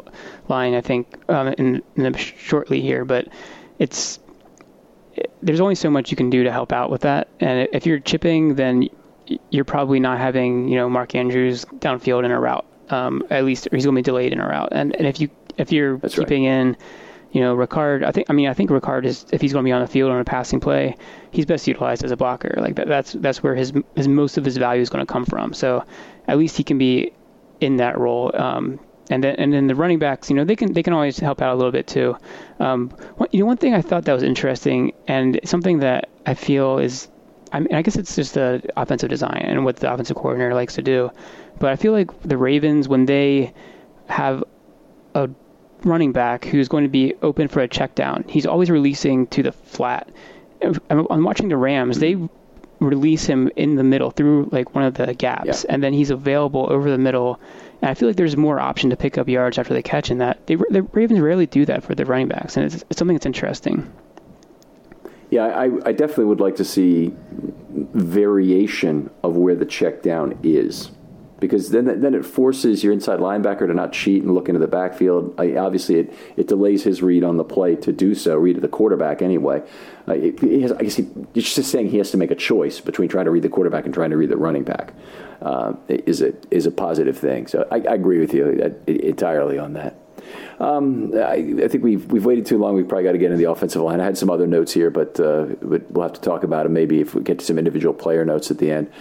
[0.48, 3.28] line I think um, in, in shortly here, but
[3.80, 4.20] it's
[5.42, 8.00] there's only so much you can do to help out with that, and if you're
[8.00, 8.90] chipping, then
[9.50, 12.66] you're probably not having you know Mark Andrews downfield in a route.
[12.90, 15.30] Um, at least he's going to be delayed in a route, and and if you
[15.58, 16.52] if you're That's keeping right.
[16.52, 16.78] in,
[17.32, 19.68] you know Ricard, I think I mean I think Ricard is if he's going to
[19.68, 20.96] be on the field on a passing play,
[21.32, 22.54] he's best utilized as a blocker.
[22.58, 25.26] Like that, that's that's where his his most of his value is going to come
[25.26, 25.54] from.
[25.54, 25.84] So
[26.28, 27.14] at least he can be
[27.60, 28.32] in that role.
[28.36, 31.18] Um, and then and then the running backs, you know, they can they can always
[31.20, 32.18] help out a little bit too.
[32.60, 36.34] Um, one, you know, one thing I thought that was interesting and something that I
[36.34, 37.08] feel is
[37.52, 40.76] I mean, I guess it's just the offensive design and what the offensive coordinator likes
[40.76, 41.12] to do.
[41.60, 43.54] But I feel like the Ravens, when they
[44.08, 44.44] have
[45.16, 45.30] a
[45.84, 49.44] running back who's going to be open for a check down, he's always releasing to
[49.44, 50.10] the flat.
[50.90, 52.00] I'm watching the Rams.
[52.00, 52.18] They
[52.80, 55.74] release him in the middle through like one of the gaps, yeah.
[55.74, 57.40] and then he's available over the middle.
[57.82, 60.20] And I feel like there's more option to pick up yards after they catch in
[60.20, 60.46] that.
[60.48, 63.26] They, the Ravens rarely do that for their running backs, and it's, it's something that's
[63.26, 63.92] interesting.
[65.30, 67.14] Yeah, I, I definitely would like to see
[67.94, 70.92] variation of where the check down is
[71.40, 74.68] because then then it forces your inside linebacker to not cheat and look into the
[74.68, 75.36] backfield.
[75.40, 78.68] I, obviously, it, it delays his read on the play to do so, read the
[78.68, 79.62] quarterback anyway.
[80.08, 82.80] Uh, it, has, I guess he, it's just saying he has to make a choice
[82.80, 84.94] between trying to read the quarterback and trying to read the running back.
[85.42, 87.46] Uh, is a is a positive thing.
[87.46, 89.96] So I, I agree with you entirely on that.
[90.60, 92.76] Um, I, I, think we've we've waited too long.
[92.76, 94.02] We've probably got to get into the offensive line.
[94.02, 97.00] I had some other notes here, but, uh, we'll have to talk about them maybe
[97.00, 98.92] if we get to some individual player notes at the end.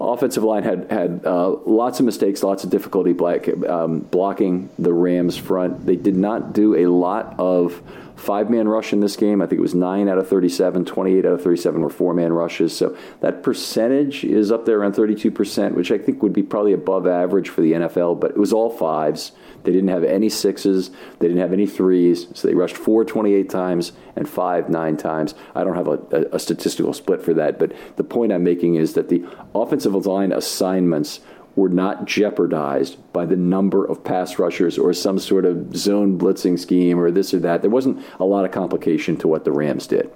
[0.00, 4.92] Offensive line had had uh, lots of mistakes, lots of difficulty black, um, blocking the
[4.92, 5.86] Rams front.
[5.86, 7.82] They did not do a lot of
[8.16, 9.40] five man rush in this game.
[9.40, 12.32] I think it was 9 out of 37, 28 out of 37 were four man
[12.32, 12.76] rushes.
[12.76, 17.06] So that percentage is up there around 32%, which I think would be probably above
[17.06, 19.32] average for the NFL, but it was all fives.
[19.66, 22.28] They didn't have any sixes, they didn't have any threes.
[22.34, 25.34] So they rushed four 28 times and five nine times.
[25.56, 28.76] I don't have a, a, a statistical split for that, but the point I'm making
[28.76, 31.18] is that the offensive line assignments
[31.56, 36.56] were not jeopardized by the number of pass rushers or some sort of zone blitzing
[36.56, 37.62] scheme or this or that.
[37.62, 40.12] There wasn't a lot of complication to what the Rams did.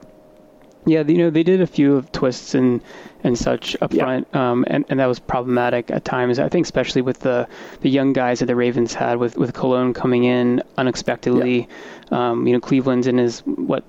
[0.86, 2.80] Yeah, you know they did a few of twists and
[3.22, 4.04] and such up yeah.
[4.04, 6.38] front, um, and and that was problematic at times.
[6.38, 7.46] I think especially with the
[7.82, 11.68] the young guys that the Ravens had with with Colon coming in unexpectedly.
[12.10, 12.30] Yeah.
[12.30, 13.84] Um, you know Cleveland's in his what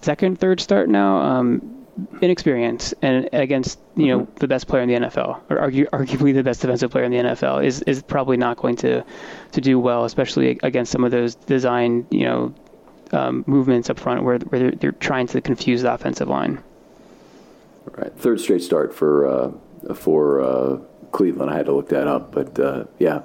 [0.00, 1.18] second third start now.
[1.18, 1.78] Um,
[2.22, 4.36] inexperience and against you know mm-hmm.
[4.36, 7.18] the best player in the NFL or argue, arguably the best defensive player in the
[7.18, 9.04] NFL is is probably not going to
[9.52, 12.54] to do well, especially against some of those design you know
[13.12, 16.62] um, movements up front where where they're, they're, trying to confuse the offensive line.
[17.86, 20.78] All right, third straight start for uh, for uh,
[21.12, 21.50] Cleveland.
[21.50, 23.22] I had to look that up, but uh, yeah.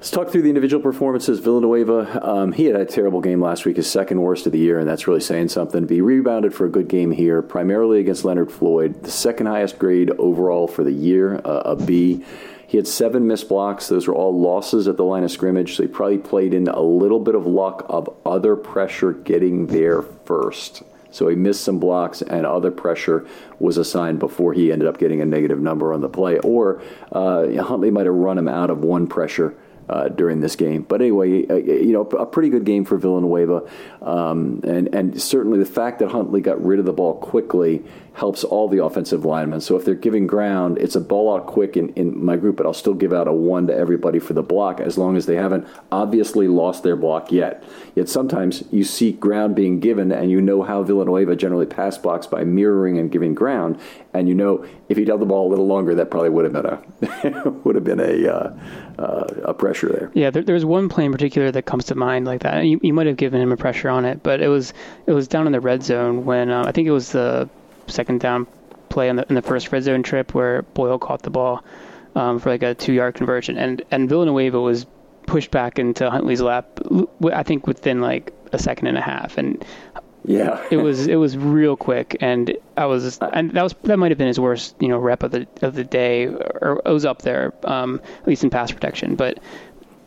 [0.00, 1.40] Let's talk through the individual performances.
[1.40, 4.78] Villanueva, um, he had a terrible game last week, his second worst of the year,
[4.78, 5.84] and that's really saying something.
[5.84, 10.10] Be rebounded for a good game here, primarily against Leonard Floyd, the second highest grade
[10.12, 12.24] overall for the year, uh, a B.
[12.70, 13.88] He had seven missed blocks.
[13.88, 16.80] Those were all losses at the line of scrimmage, so he probably played in a
[16.80, 20.84] little bit of luck of other pressure getting there first.
[21.10, 23.26] So he missed some blocks, and other pressure
[23.58, 26.38] was assigned before he ended up getting a negative number on the play.
[26.38, 29.56] Or uh, Huntley might have run him out of one pressure
[29.90, 30.82] uh, during this game.
[30.82, 33.68] But anyway, uh, you know, a pretty good game for Villanueva,
[34.00, 37.82] um, and and certainly the fact that Huntley got rid of the ball quickly
[38.14, 39.60] helps all the offensive linemen.
[39.60, 42.66] So if they're giving ground, it's a ball out quick in, in my group, but
[42.66, 45.36] I'll still give out a one to everybody for the block as long as they
[45.36, 47.64] haven't obviously lost their block yet.
[47.94, 52.26] Yet sometimes you see ground being given, and you know how Villanueva generally pass blocks
[52.26, 53.80] by mirroring and giving ground,
[54.12, 56.52] and you know if he'd held the ball a little longer, that probably would have
[56.52, 58.52] been a would have been a uh,
[59.00, 60.10] uh, a pressure there.
[60.14, 62.64] Yeah, there, there's one play in particular that comes to mind like that.
[62.64, 64.74] You, you might have given him a pressure on it, but it was
[65.06, 67.48] it was down in the red zone when uh, I think it was the
[67.86, 68.46] second down
[68.90, 71.64] play in the, in the first red zone trip where Boyle caught the ball
[72.14, 74.86] um, for like a two yard conversion, and and Villanueva was
[75.26, 76.80] pushed back into Huntley's lap.
[77.32, 79.64] I think within like a second and a half, and
[80.24, 84.10] yeah, it was it was real quick, and I was and that was that might
[84.10, 87.04] have been his worst you know rep of the of the day, or it was
[87.04, 89.38] up there um, at least in pass protection, but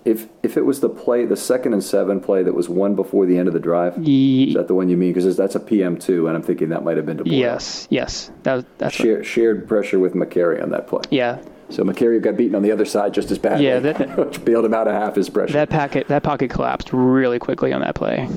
[0.05, 3.25] if if it was the play, the second and seven play that was one before
[3.25, 5.13] the end of the drive, Ye- is that the one you mean?
[5.13, 8.31] Because that's a PM two, and I'm thinking that might have been to Yes, yes,
[8.43, 9.25] that was, that's Share, what...
[9.25, 11.01] shared pressure with Mekari on that play.
[11.09, 11.41] Yeah.
[11.69, 13.65] So Mekari got beaten on the other side just as badly.
[13.65, 15.53] Yeah, that, which bailed him out of half his pressure.
[15.53, 18.27] That packet that pocket collapsed really quickly on that play.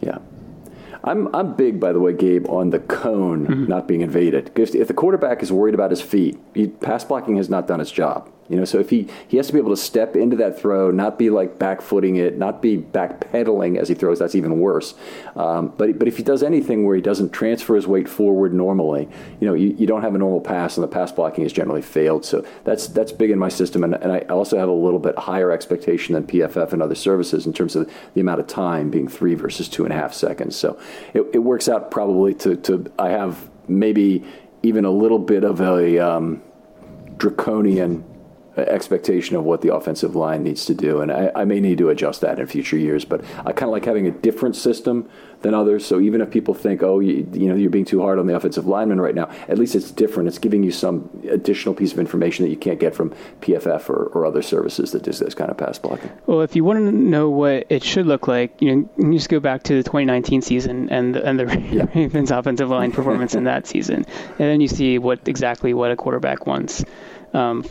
[0.00, 0.18] Yeah.
[1.02, 3.66] I'm I'm big, by the way, Gabe, on the cone mm-hmm.
[3.66, 4.50] not being invaded.
[4.54, 7.80] If, if the quarterback is worried about his feet, he, pass blocking has not done
[7.80, 8.30] its job.
[8.50, 10.90] You know, so if he he has to be able to step into that throw,
[10.90, 14.18] not be like back footing it, not be back pedaling as he throws.
[14.18, 14.94] That's even worse.
[15.36, 19.08] Um, but but if he does anything where he doesn't transfer his weight forward normally,
[19.38, 21.80] you know, you, you don't have a normal pass, and the pass blocking has generally
[21.80, 22.24] failed.
[22.24, 25.16] So that's that's big in my system, and, and I also have a little bit
[25.16, 29.06] higher expectation than PFF and other services in terms of the amount of time being
[29.06, 30.56] three versus two and a half seconds.
[30.56, 30.76] So
[31.14, 34.24] it, it works out probably to to I have maybe
[34.64, 36.42] even a little bit of a um,
[37.16, 38.04] draconian
[38.56, 41.00] expectation of what the offensive line needs to do.
[41.00, 43.70] And I, I, may need to adjust that in future years, but I kind of
[43.70, 45.08] like having a different system
[45.42, 45.86] than others.
[45.86, 48.34] So even if people think, oh, you, you, know, you're being too hard on the
[48.34, 50.28] offensive lineman right now, at least it's different.
[50.28, 54.06] It's giving you some additional piece of information that you can't get from PFF or,
[54.06, 56.10] or other services that do this kind of pass blocking.
[56.26, 59.28] Well, if you want to know what it should look like, you know, you just
[59.28, 61.86] go back to the 2019 season and and the yeah.
[61.94, 65.96] Ravens offensive line performance in that season, and then you see what exactly what a
[65.96, 66.84] quarterback wants
[67.32, 67.64] um,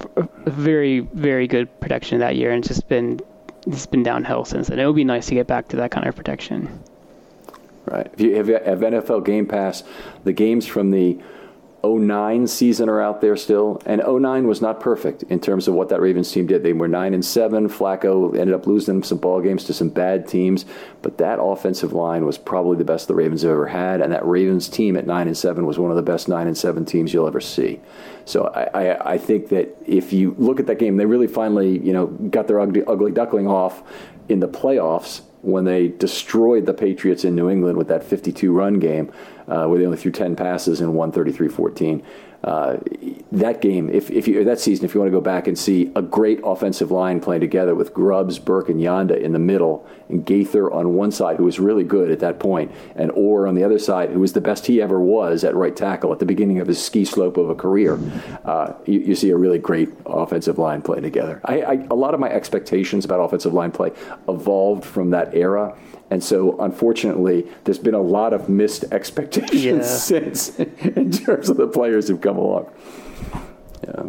[0.45, 3.19] very very good protection that year, and it's just been
[3.67, 4.79] it's been downhill since then.
[4.79, 6.83] It would be nice to get back to that kind of protection.
[7.85, 8.09] Right.
[8.13, 9.83] If you have, have NFL Game Pass,
[10.23, 11.19] the games from the
[11.83, 15.89] 09 season are out there still, and 09 was not perfect in terms of what
[15.89, 16.63] that Ravens team did.
[16.63, 17.69] They were nine and seven.
[17.69, 20.65] Flacco ended up losing some ball games to some bad teams,
[21.01, 24.25] but that offensive line was probably the best the Ravens have ever had, and that
[24.25, 27.13] Ravens team at nine and seven was one of the best nine and seven teams
[27.13, 27.79] you'll ever see.
[28.25, 31.79] So I, I, I think that if you look at that game, they really finally
[31.79, 33.83] you know got their ugly, ugly duckling off
[34.27, 38.79] in the playoffs when they destroyed the Patriots in New England with that 52 run
[38.79, 39.11] game,
[39.49, 42.03] uh, where they only threw 10 passes and won 33 14
[42.43, 42.77] uh,
[43.33, 45.91] that game, if, if you that season, if you want to go back and see
[45.95, 50.25] a great offensive line playing together with Grubbs, Birk, and Yanda in the middle, and
[50.25, 53.63] Gaither on one side, who was really good at that point, and Oher on the
[53.63, 56.59] other side, who was the best he ever was at right tackle at the beginning
[56.59, 57.99] of his ski slope of a career,
[58.45, 61.41] uh, you, you, see a really great offensive line play together.
[61.43, 63.91] I, I, a lot of my expectations about offensive line play
[64.29, 65.77] evolved from that era
[66.11, 69.81] and so, unfortunately, there's been a lot of missed expectations yeah.
[69.83, 72.71] since in terms of the players who've come along.
[73.87, 74.05] Yeah.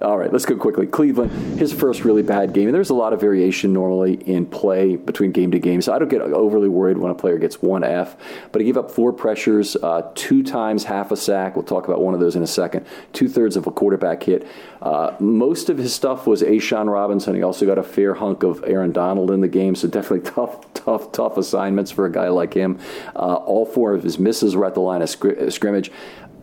[0.00, 0.86] All right, let's go quickly.
[0.86, 2.68] Cleveland, his first really bad game.
[2.68, 5.82] And there's a lot of variation normally in play between game to game.
[5.82, 8.16] So I don't get overly worried when a player gets one F.
[8.52, 11.56] But he gave up four pressures, uh, two times half a sack.
[11.56, 12.86] We'll talk about one of those in a second.
[13.12, 14.46] Two thirds of a quarterback hit.
[14.80, 17.34] Uh, most of his stuff was A'Shawn Robinson.
[17.34, 19.74] He also got a fair hunk of Aaron Donald in the game.
[19.74, 22.78] So definitely tough, tough, tough assignments for a guy like him.
[23.16, 25.90] Uh, all four of his misses were at the line of scr- scrimmage.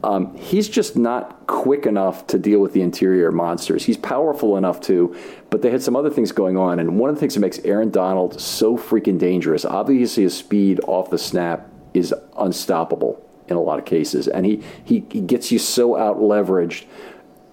[0.06, 3.86] Um, he's just not quick enough to deal with the interior monsters.
[3.86, 5.18] He's powerful enough to,
[5.49, 6.78] but they had some other things going on.
[6.78, 10.80] And one of the things that makes Aaron Donald so freaking dangerous, obviously, his speed
[10.86, 14.28] off the snap is unstoppable in a lot of cases.
[14.28, 16.86] And he, he, he gets you so out leveraged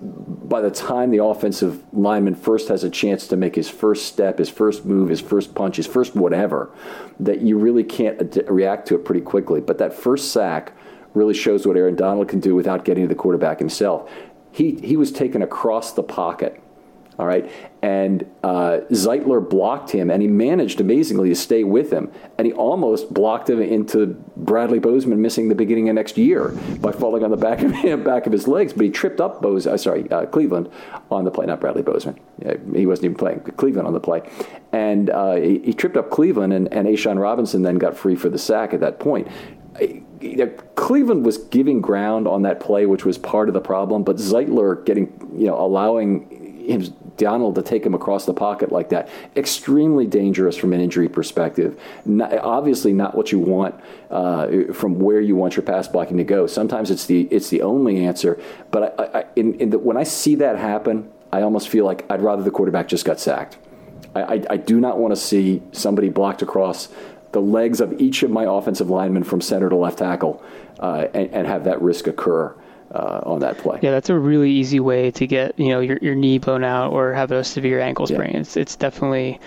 [0.03, 4.39] by the time the offensive lineman first has a chance to make his first step,
[4.39, 6.71] his first move, his first punch, his first whatever,
[7.19, 9.61] that you really can't ad- react to it pretty quickly.
[9.61, 10.73] But that first sack
[11.15, 14.11] really shows what Aaron Donald can do without getting to the quarterback himself.
[14.51, 16.63] He, he was taken across the pocket
[17.19, 17.51] All right.
[17.83, 22.11] And uh, Zeitler blocked him, and he managed amazingly to stay with him.
[22.39, 24.07] And he almost blocked him into
[24.37, 26.49] Bradley Bozeman missing the beginning of next year
[26.81, 28.73] by falling on the back of him, back of his legs.
[28.73, 30.71] But he tripped up Bose, uh, sorry, uh, Cleveland
[31.11, 32.19] on the play, not Bradley Bozeman.
[32.75, 34.23] he wasn't even playing Cleveland on the play,
[34.73, 38.31] and uh, he, he, tripped up Cleveland, and, and A'Shawn Robinson then got free for
[38.31, 39.29] the sack at that point.
[40.75, 44.05] Cleveland was giving ground on that play, which was part of the problem.
[44.05, 46.31] But Zeitler getting, you know, allowing
[46.65, 51.09] him, Donald to take him across the pocket like that, extremely dangerous from an injury
[51.09, 51.81] perspective.
[52.05, 53.75] Not, obviously, not what you want
[54.11, 56.47] uh, from where you want your pass blocking to go.
[56.47, 58.41] Sometimes it's the it's the only answer.
[58.71, 62.05] But I, I, in, in the, when I see that happen, I almost feel like
[62.11, 63.59] I'd rather the quarterback just got sacked.
[64.15, 66.89] I, I, I do not want to see somebody blocked across
[67.33, 70.43] the legs of each of my offensive linemen from center to left tackle
[70.79, 72.55] uh, and, and, have that risk occur.
[72.95, 73.79] Uh, on that play.
[73.81, 76.93] Yeah, that's a really easy way to get you know your, your knee blown out
[76.93, 78.33] or have a severe ankle sprain.
[78.35, 78.41] Yeah.
[78.41, 79.41] It's it's definitely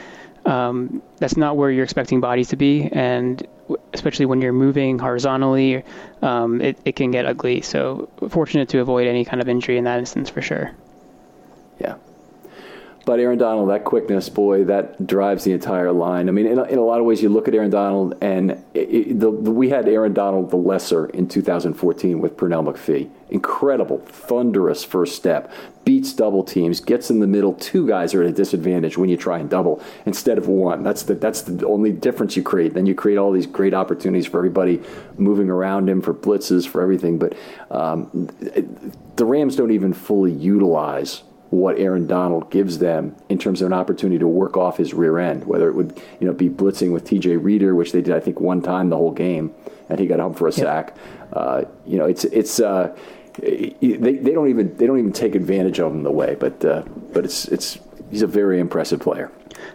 [0.45, 3.45] um, that's not where you're expecting bodies to be, and
[3.93, 5.83] especially when you're moving horizontally,
[6.21, 7.61] um, it it can get ugly.
[7.61, 10.71] So fortunate to avoid any kind of injury in that instance for sure.
[11.79, 11.95] Yeah.
[13.05, 16.27] But Aaron Donald, that quickness, boy, that drives the entire line.
[16.27, 18.51] I mean, in a, in a lot of ways, you look at Aaron Donald, and
[18.73, 23.11] it, it, the, we had Aaron Donald the lesser in 2014 with Pernell McPhee.
[23.29, 25.51] Incredible, thunderous first step,
[25.83, 27.53] beats double teams, gets in the middle.
[27.53, 30.81] Two guys are at a disadvantage when you try and double instead of one.
[30.81, 32.73] That's the that's the only difference you create.
[32.73, 34.81] Then you create all these great opportunities for everybody
[35.17, 37.19] moving around him, for blitzes, for everything.
[37.19, 37.35] But
[37.69, 38.29] um,
[39.15, 41.21] the Rams don't even fully utilize
[41.55, 45.19] what Aaron Donald gives them in terms of an opportunity to work off his rear
[45.19, 47.37] end, whether it would you know be blitzing with T.J.
[47.37, 49.53] Reader, which they did I think one time the whole game,
[49.89, 50.95] and he got home for a sack.
[51.33, 52.95] Uh, you know, it's it's uh,
[53.39, 56.83] they, they don't even they don't even take advantage of him the way, but uh,
[57.13, 57.79] but it's it's
[58.09, 59.31] he's a very impressive player.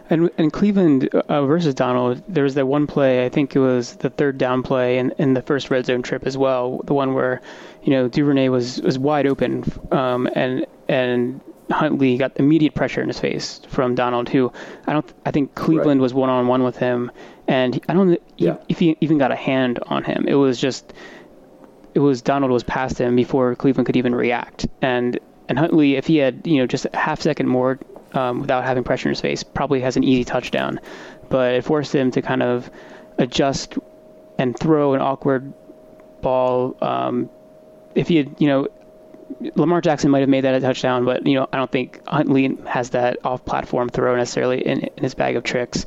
[0.09, 3.25] And and Cleveland uh, versus Donald, there was that one play.
[3.25, 6.27] I think it was the third down play in, in the first red zone trip
[6.27, 6.81] as well.
[6.85, 7.41] The one where,
[7.83, 11.41] you know, Duvernay was was wide open, um, and and
[11.71, 14.53] Huntley got immediate pressure in his face from Donald, who
[14.87, 15.13] I don't.
[15.25, 16.03] I think Cleveland right.
[16.03, 17.11] was one on one with him,
[17.47, 18.57] and I don't yeah.
[18.69, 20.27] if he even got a hand on him.
[20.27, 20.93] It was just,
[21.95, 25.19] it was Donald was past him before Cleveland could even react, and
[25.49, 27.79] and Huntley, if he had you know just a half second more
[28.13, 30.81] um, without having pressure in his face, probably has an easy touchdown,
[31.29, 32.71] but it forced him to kind of
[33.19, 33.79] adjust
[34.39, 35.53] and throw an awkward
[36.23, 36.77] ball.
[36.81, 37.31] Um,
[37.95, 38.69] if he had, you know,
[39.55, 42.59] Lamar Jackson might have made that a touchdown, but you know I don't think Huntley
[42.67, 45.87] has that off-platform throw necessarily in, in his bag of tricks.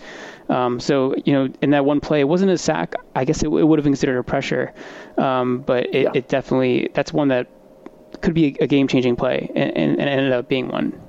[0.49, 2.95] Um, so you know in that one play, it wasn't a sack.
[3.15, 4.73] I guess it, it would have been considered a pressure,
[5.17, 6.11] um, but it, yeah.
[6.13, 7.47] it, definitely that's one that
[8.21, 10.99] could be a game-changing play, and, and, and ended up being one.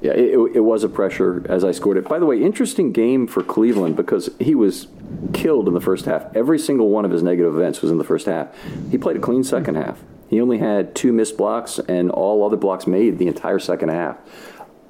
[0.00, 2.08] Yeah, it, it, was a pressure as I scored it.
[2.08, 4.88] By the way, interesting game for Cleveland because he was
[5.34, 6.34] killed in the first half.
[6.34, 8.48] Every single one of his negative events was in the first half.
[8.90, 9.98] He played a clean second half.
[10.28, 14.18] He only had two missed blocks and all other blocks made the entire second half.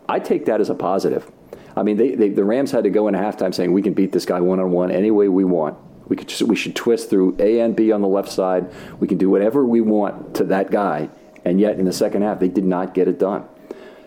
[0.08, 1.30] I take that as a positive.
[1.76, 4.12] I mean, they, they, the Rams had to go in halftime saying we can beat
[4.12, 5.78] this guy one on one any way we want.
[6.08, 8.72] We could just, we should twist through A and B on the left side.
[8.98, 11.10] We can do whatever we want to that guy.
[11.44, 13.46] And yet, in the second half, they did not get it done.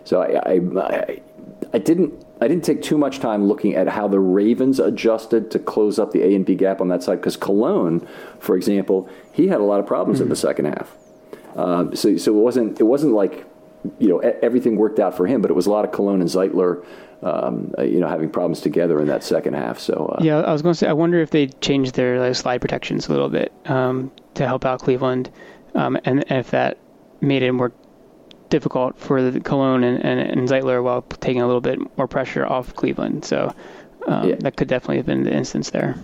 [0.04, 1.20] So I, I,
[1.72, 5.60] I didn't I didn't take too much time looking at how the Ravens adjusted to
[5.60, 8.06] close up the A and B gap on that side because Colon,
[8.40, 10.24] for example, he had a lot of problems mm-hmm.
[10.24, 10.96] in the second half.
[11.56, 13.46] Uh, so, so it wasn't it wasn't like
[13.98, 16.30] you know everything worked out for him, but it was a lot of Colon and
[16.30, 16.84] Zeitler,
[17.22, 19.78] um, uh, you know, having problems together in that second half.
[19.78, 22.34] So uh, yeah, I was going to say I wonder if they changed their like,
[22.34, 25.30] slide protections a little bit um, to help out Cleveland,
[25.74, 26.78] um, and, and, if that
[27.20, 27.72] made it more
[28.48, 32.44] difficult for the Colon and, and, and, Zeitler while taking a little bit more pressure
[32.44, 33.24] off Cleveland.
[33.24, 33.54] So
[34.06, 34.34] um, yeah.
[34.40, 35.96] that could definitely have been the instance there.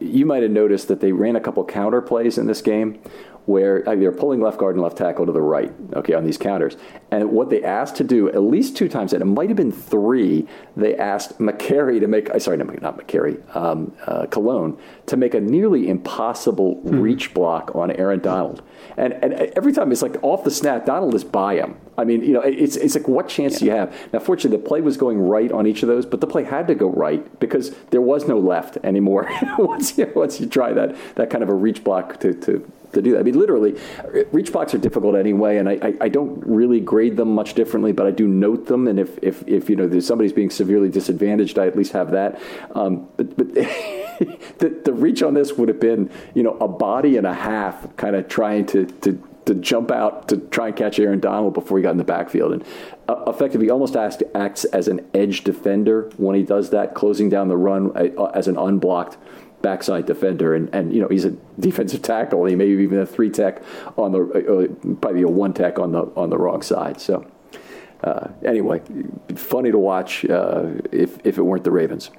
[0.00, 3.00] You might have noticed that they ran a couple counter plays in this game
[3.46, 6.38] where uh, they're pulling left guard and left tackle to the right, okay, on these
[6.38, 6.76] counters.
[7.10, 9.72] And what they asked to do, at least two times, and it might have been
[9.72, 15.34] three, they asked Mekari to make, uh, sorry, not Mekari, um, uh, Colon, to make
[15.34, 17.00] a nearly impossible hmm.
[17.00, 18.62] reach block on Aaron Donald.
[18.96, 21.76] And, and every time it's like off the snap, Donald is by him.
[21.96, 23.58] I mean, you know, it's, it's like what chance yeah.
[23.58, 24.12] do you have?
[24.12, 26.66] Now, fortunately, the play was going right on each of those, but the play had
[26.68, 30.96] to go right because there was no left anymore once, you, once you try that,
[31.16, 33.20] that kind of a reach block to, to to do that.
[33.20, 33.78] I mean, literally,
[34.32, 37.92] reach blocks are difficult anyway, and I, I, I, don't really grade them much differently,
[37.92, 38.88] but I do note them.
[38.88, 42.40] And if, if, if you know somebody's being severely disadvantaged, I at least have that.
[42.74, 43.54] Um, but but
[44.58, 47.96] the, the reach on this would have been you know a body and a half,
[47.96, 51.78] kind of trying to to to jump out to try and catch Aaron Donald before
[51.78, 52.52] he got in the backfield.
[52.52, 52.64] And
[53.08, 57.48] uh, effectively, almost acts, acts as an edge defender when he does that, closing down
[57.48, 59.18] the run uh, as an unblocked
[59.68, 60.54] backside defender.
[60.56, 62.44] And, and you know, he's a defensive tackle.
[62.44, 63.62] He may even a three tech
[63.96, 67.00] on the, uh, uh, probably a one tech on the, on the wrong side.
[67.00, 67.14] So.
[68.02, 68.82] Uh, anyway,
[69.34, 72.10] funny to watch uh, if if it weren't the Ravens.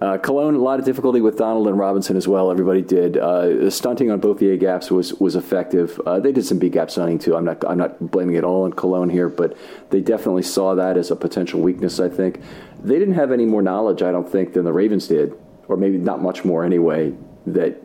[0.00, 2.50] Uh, Colon, a lot of difficulty with Donald and Robinson as well.
[2.50, 3.16] Everybody did.
[3.16, 6.00] Uh, stunting on both the A gaps was was effective.
[6.04, 7.36] Uh, they did some B gap stunting too.
[7.36, 9.56] I'm not I'm not blaming it all on Colon here, but
[9.90, 12.00] they definitely saw that as a potential weakness.
[12.00, 12.40] I think
[12.82, 14.02] they didn't have any more knowledge.
[14.02, 15.32] I don't think than the Ravens did,
[15.68, 17.14] or maybe not much more anyway.
[17.46, 17.80] That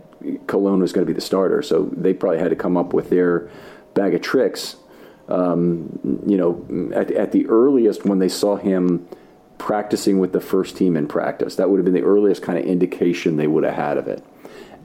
[0.47, 3.09] Colon was going to be the starter, so they probably had to come up with
[3.09, 3.49] their
[3.93, 4.77] bag of tricks.
[5.27, 9.07] Um, you know, at, at the earliest when they saw him
[9.59, 11.55] practicing with the first team in practice.
[11.57, 14.23] That would have been the earliest kind of indication they would have had of it.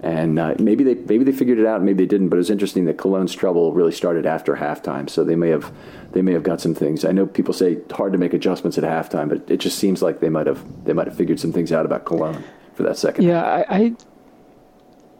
[0.02, 2.28] And uh, maybe they maybe they figured it out, maybe they didn't.
[2.28, 5.72] But it's interesting that Colon's trouble really started after halftime, so they may have
[6.12, 7.06] they may have got some things.
[7.06, 10.02] I know people say it's hard to make adjustments at halftime, but it just seems
[10.02, 12.44] like they might have they might have figured some things out about Colon
[12.74, 13.24] for that second.
[13.24, 13.96] Yeah, I, I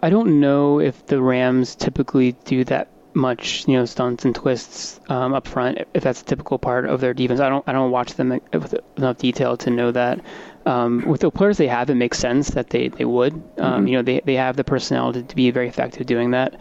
[0.03, 5.01] I don't know if the Rams typically do that much, you know, stunts and twists
[5.09, 5.79] um, up front.
[5.95, 8.75] If that's a typical part of their defense, I don't I don't watch them with
[8.97, 10.21] enough detail to know that.
[10.67, 13.35] Um, with the players they have, it makes sense that they they would.
[13.35, 13.87] Um, mm-hmm.
[13.89, 16.61] You know, they they have the personnel to, to be very effective doing that.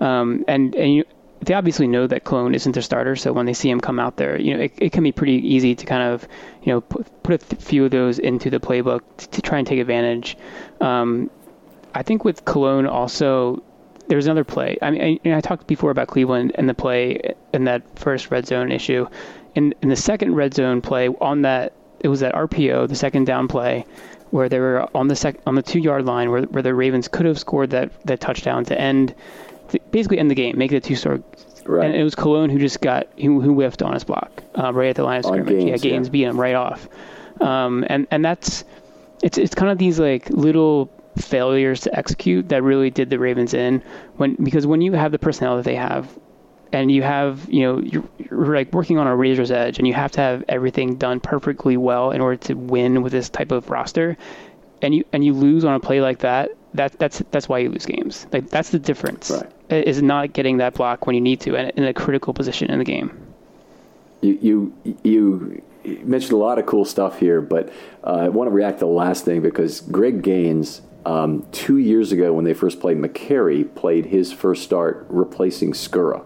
[0.00, 1.04] Um, and and you,
[1.40, 4.16] they obviously know that Colon isn't their starter, so when they see him come out
[4.16, 6.26] there, you know, it, it can be pretty easy to kind of,
[6.62, 9.66] you know, put, put a few of those into the playbook to, to try and
[9.66, 10.38] take advantage.
[10.80, 11.30] Um,
[11.94, 13.62] I think with Colon also,
[14.08, 14.76] there's another play.
[14.82, 18.46] I mean, I, I, talked before about Cleveland and the play in that first red
[18.46, 19.06] zone issue.
[19.54, 23.24] In in the second red zone play on that, it was that RPO, the second
[23.24, 23.86] down play,
[24.30, 27.08] where they were on the sec on the two yard line, where where the Ravens
[27.08, 29.14] could have scored that that touchdown to end,
[29.68, 31.22] to basically end the game, make it a two score.
[31.66, 31.86] Right.
[31.86, 34.90] And it was Colon who just got who, who whiffed on his block uh, right
[34.90, 35.48] at the line of scrimmage.
[35.48, 36.12] Gaines, yeah, Gaines yeah.
[36.12, 36.88] beat him right off.
[37.40, 38.64] Um, and and that's
[39.22, 43.54] it's it's kind of these like little failures to execute that really did the Ravens
[43.54, 43.82] in
[44.16, 46.18] when because when you have the personnel that they have
[46.72, 49.94] and you have you know you're, you're, like working on a razor's edge and you
[49.94, 53.70] have to have everything done perfectly well in order to win with this type of
[53.70, 54.16] roster
[54.82, 57.70] and you and you lose on a play like that that that's that's why you
[57.70, 58.26] lose games.
[58.32, 59.30] Like that's the difference.
[59.30, 59.86] Right.
[59.86, 62.78] is not getting that block when you need to and in a critical position in
[62.78, 63.16] the game.
[64.20, 64.38] You
[64.82, 65.62] you you
[66.02, 67.70] mentioned a lot of cool stuff here but
[68.04, 72.12] uh, I want to react to the last thing because Greg Gaines um, two years
[72.12, 76.24] ago, when they first played, Mekari played his first start replacing Skura.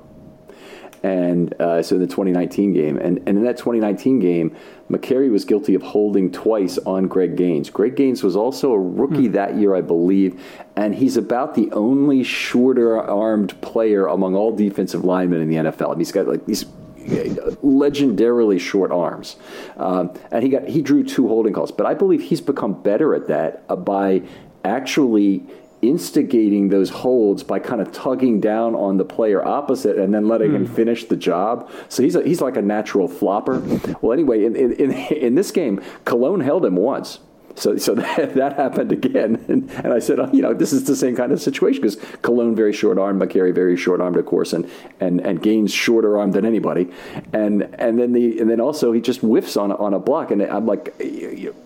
[1.03, 4.57] And uh, so in the 2019 game, and, and in that 2019 game,
[4.91, 7.71] Mekari was guilty of holding twice on Greg Gaines.
[7.71, 9.33] Greg Gaines was also a rookie mm.
[9.33, 10.43] that year, I believe,
[10.77, 15.93] and he's about the only shorter armed player among all defensive linemen in the NFL.
[15.93, 16.65] And he's got like these
[17.09, 19.37] legendarily short arms,
[19.77, 21.73] um, and he got he drew two holding calls.
[21.73, 24.23] But I believe he's become better at that uh, by
[24.65, 25.43] actually
[25.81, 30.51] instigating those holds by kind of tugging down on the player opposite and then letting
[30.51, 30.57] mm.
[30.57, 30.75] him hmm.
[30.75, 31.71] finish the job.
[31.89, 33.61] So he's a, he's like a natural flopper.
[34.01, 37.21] Well, anyway, in, in, in this game, Colon held him once.
[37.59, 39.45] So, so that, that happened again.
[39.49, 41.97] And, and I said, oh, you know, this is the same kind of situation because
[42.23, 46.19] Colon very short armed, Mekari very short armed, of course, and, and, and Gaines shorter
[46.19, 46.91] arm than anybody.
[47.33, 50.31] And, and then the, and then also he just whiffs on, on a block.
[50.31, 50.97] And I'm like,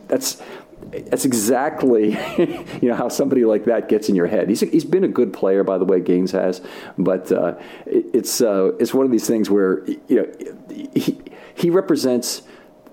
[0.09, 0.43] that's,
[0.93, 4.49] that's exactly you know how somebody like that gets in your head.
[4.49, 6.01] He's he's been a good player, by the way.
[6.01, 6.61] Gaines has,
[6.99, 7.55] but uh,
[7.87, 11.19] it, it's uh, it's one of these things where you know he
[11.55, 12.43] he represents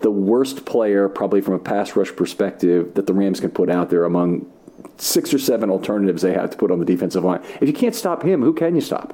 [0.02, 3.90] the worst player, probably from a pass rush perspective, that the Rams can put out
[3.90, 4.50] there among
[4.98, 7.44] six or seven alternatives they have to put on the defensive line.
[7.60, 9.14] If you can't stop him, who can you stop?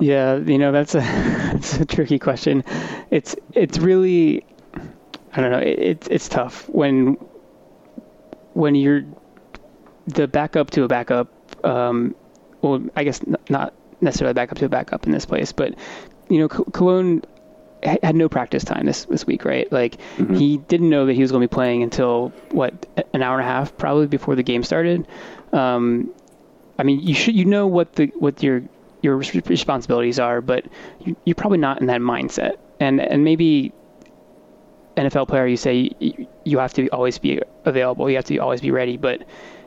[0.00, 1.00] Yeah, you know that's a
[1.52, 2.62] that's a tricky question.
[3.10, 4.44] It's it's really
[5.32, 5.58] I don't know.
[5.58, 7.16] It, it's it's tough when
[8.58, 9.04] when you're
[10.08, 11.28] the backup to a backup,
[11.64, 12.16] um,
[12.60, 15.74] well, I guess not necessarily backup to a backup in this place, but
[16.28, 17.22] you know, Colon
[17.84, 19.70] had no practice time this this week, right?
[19.70, 20.34] Like mm-hmm.
[20.34, 23.48] he didn't know that he was going to be playing until what an hour and
[23.48, 25.06] a half probably before the game started.
[25.52, 26.12] Um,
[26.80, 28.64] I mean, you should you know what the what your
[29.02, 30.66] your responsibilities are, but
[31.04, 32.56] you, you're probably not in that mindset.
[32.80, 33.72] And and maybe
[34.98, 38.08] NFL player, you say you, you have to always be available.
[38.10, 38.96] You have to always be ready.
[38.96, 39.24] But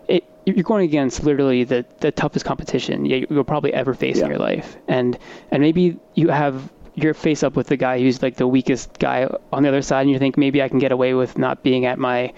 [0.08, 4.26] it, you're going against literally the, the toughest competition you'll probably ever face yeah.
[4.26, 4.78] in your life.
[4.88, 5.18] And
[5.52, 9.30] and maybe you have your face up with the guy who's like the weakest guy
[9.52, 11.86] on the other side, and you think maybe I can get away with not being
[11.86, 12.34] at my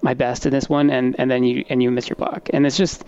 [0.00, 2.48] my best in this one, and, and then you and you miss your block.
[2.52, 3.04] And it's just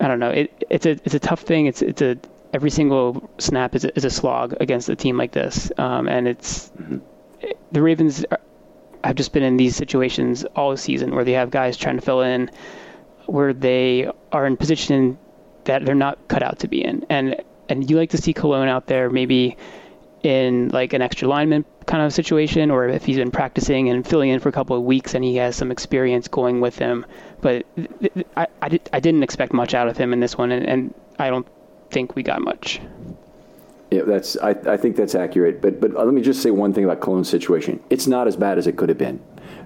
[0.00, 0.30] I don't know.
[0.30, 1.66] It it's a it's a tough thing.
[1.66, 2.18] It's it's a
[2.52, 6.28] every single snap is a, is a slog against a team like this, um, and
[6.28, 6.98] it's mm-hmm.
[7.72, 8.24] the Ravens
[9.04, 12.20] have just been in these situations all season where they have guys trying to fill
[12.22, 12.50] in,
[13.26, 15.18] where they are in position
[15.64, 18.68] that they're not cut out to be in, and and you like to see Colon
[18.68, 19.56] out there maybe
[20.22, 24.30] in like an extra lineman kind of situation, or if he's been practicing and filling
[24.30, 27.06] in for a couple of weeks and he has some experience going with him.
[27.40, 27.66] But
[28.36, 30.94] I, I, did, I didn't expect much out of him in this one, and, and
[31.18, 31.46] I don't
[31.90, 32.80] think we got much.
[33.90, 34.36] Yeah, that's.
[34.36, 35.62] I, I think that's accurate.
[35.62, 37.82] But but uh, let me just say one thing about Colon's situation.
[37.88, 39.20] It's not as bad as it could have been,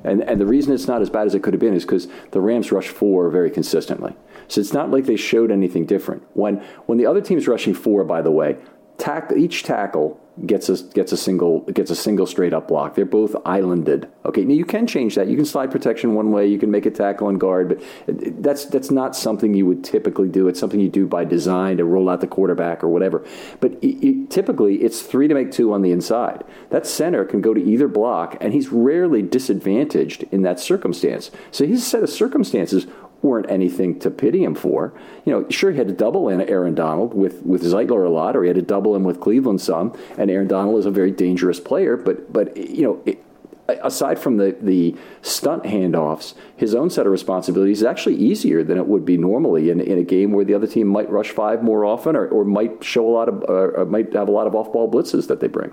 [0.05, 2.07] and and the reason it's not as bad as it could have been is because
[2.31, 4.15] the Rams rush four very consistently.
[4.47, 6.23] So it's not like they showed anything different.
[6.35, 8.59] When when the other team's rushing four, by the way,
[9.03, 12.95] tack, each tackle gets a gets a single gets a single straight up block.
[12.95, 14.09] They're both islanded.
[14.25, 15.29] Okay, now you can change that.
[15.29, 16.47] You can slide protection one way.
[16.47, 17.79] You can make a tackle and guard, but
[18.09, 20.49] uh, that's that's not something you would typically do.
[20.49, 23.27] It's something you do by design to roll out the quarterback or whatever.
[23.61, 26.45] But it, it, typically, it's three to make two on the inside.
[26.71, 31.31] That center can go to either block, and he's rarely disadvantaged in that circumstance.
[31.51, 32.87] So his set of circumstances
[33.23, 34.93] weren't anything to pity him for.
[35.25, 38.37] You know, sure, he had to double in Aaron Donald with, with Zeitler a lot,
[38.37, 39.97] or he had to double him with Cleveland some.
[40.19, 43.03] And Aaron Donald is a very dangerous player, but but you know.
[43.07, 43.25] It,
[43.69, 48.77] aside from the, the stunt handoffs, his own set of responsibilities is actually easier than
[48.77, 51.63] it would be normally in, in a game where the other team might rush five
[51.63, 54.55] more often or, or might show a lot of uh, might have a lot of
[54.55, 55.73] off ball blitzes that they bring.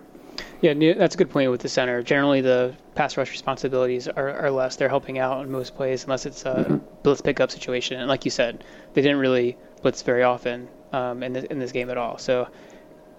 [0.61, 2.03] Yeah, that's a good point with the center.
[2.03, 4.75] Generally, the pass rush responsibilities are, are less.
[4.75, 6.77] They're helping out in most plays, unless it's a mm-hmm.
[7.01, 7.99] blitz pickup situation.
[7.99, 11.71] And like you said, they didn't really blitz very often um, in this in this
[11.71, 12.17] game at all.
[12.17, 12.49] So,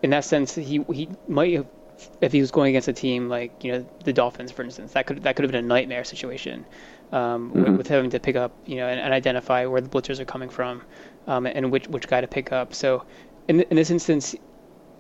[0.03, 1.67] in that sense, he he might have,
[2.21, 5.07] if he was going against a team like you know the Dolphins, for instance, that
[5.07, 6.67] could that could have been a nightmare situation
[7.11, 7.63] um, mm-hmm.
[7.63, 10.27] with, with, having to pick up you know and, and, identify where the blitzers are
[10.27, 10.83] coming from
[11.27, 12.75] um, and which which guy to pick up.
[12.75, 13.05] So,
[13.49, 14.35] in in this instance,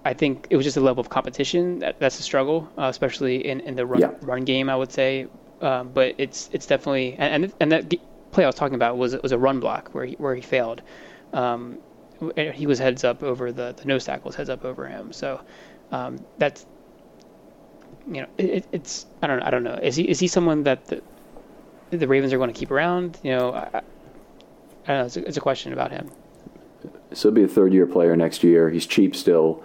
[0.05, 3.46] I think it was just a level of competition that, that's a struggle, uh, especially
[3.46, 4.11] in, in the run, yeah.
[4.22, 4.70] run game.
[4.70, 5.26] I would say,
[5.61, 7.94] um, but it's it's definitely and and, and that
[8.32, 10.82] play I was talking about was was a run block where he, where he failed.
[11.32, 11.78] Um,
[12.36, 15.12] he was heads up over the the nose tackle was heads up over him.
[15.12, 15.40] So
[15.92, 16.64] um, that's
[18.07, 20.86] you know it, it's I don't I don't know is he is he someone that
[20.86, 21.03] the
[21.90, 23.18] the Ravens are going to keep around?
[23.22, 23.82] You know, I,
[24.86, 25.05] I don't know.
[25.05, 26.11] It's a, it's a question about him.
[27.12, 28.70] So he'll be a third year player next year.
[28.70, 29.62] He's cheap still.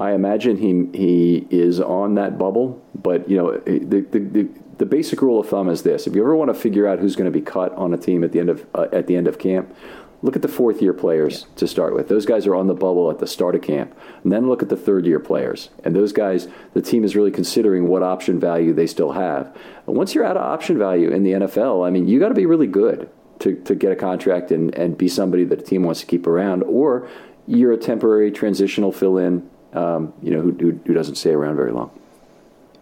[0.00, 4.86] I imagine he he is on that bubble, but you know the, the, the, the
[4.86, 7.30] basic rule of thumb is this: if you ever want to figure out who's going
[7.30, 9.38] to be cut on a team at the end of uh, at the end of
[9.38, 9.74] camp,
[10.22, 11.56] look at the fourth year players yeah.
[11.56, 12.08] to start with.
[12.08, 14.68] Those guys are on the bubble at the start of camp, and then look at
[14.68, 15.70] the third year players.
[15.82, 19.54] And those guys, the team is really considering what option value they still have.
[19.88, 22.34] And once you're out of option value in the NFL, I mean, you got to
[22.34, 25.82] be really good to, to get a contract and, and be somebody that a team
[25.82, 27.08] wants to keep around, or
[27.48, 31.56] you're a temporary transitional fill in um, you know, who, who, who, doesn't stay around
[31.56, 31.90] very long.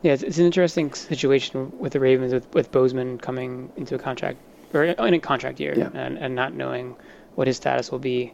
[0.02, 3.98] Yeah, it's, it's, an interesting situation with the Ravens with, with Bozeman coming into a
[3.98, 4.38] contract
[4.72, 5.90] or in a contract year yeah.
[5.94, 6.96] and, and not knowing
[7.34, 8.32] what his status will be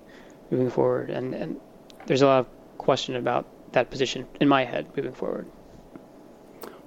[0.50, 1.10] moving forward.
[1.10, 1.60] And, and
[2.06, 2.46] there's a lot of
[2.78, 5.46] question about that position in my head moving forward.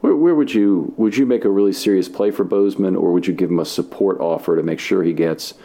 [0.02, 3.26] Where, where, would you would you make a really serious play for Bozeman, or would
[3.26, 5.56] you give him a support offer to make sure he gets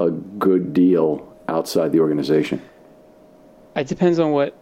[0.00, 2.60] a good deal outside the organization?
[3.76, 4.56] It depends on what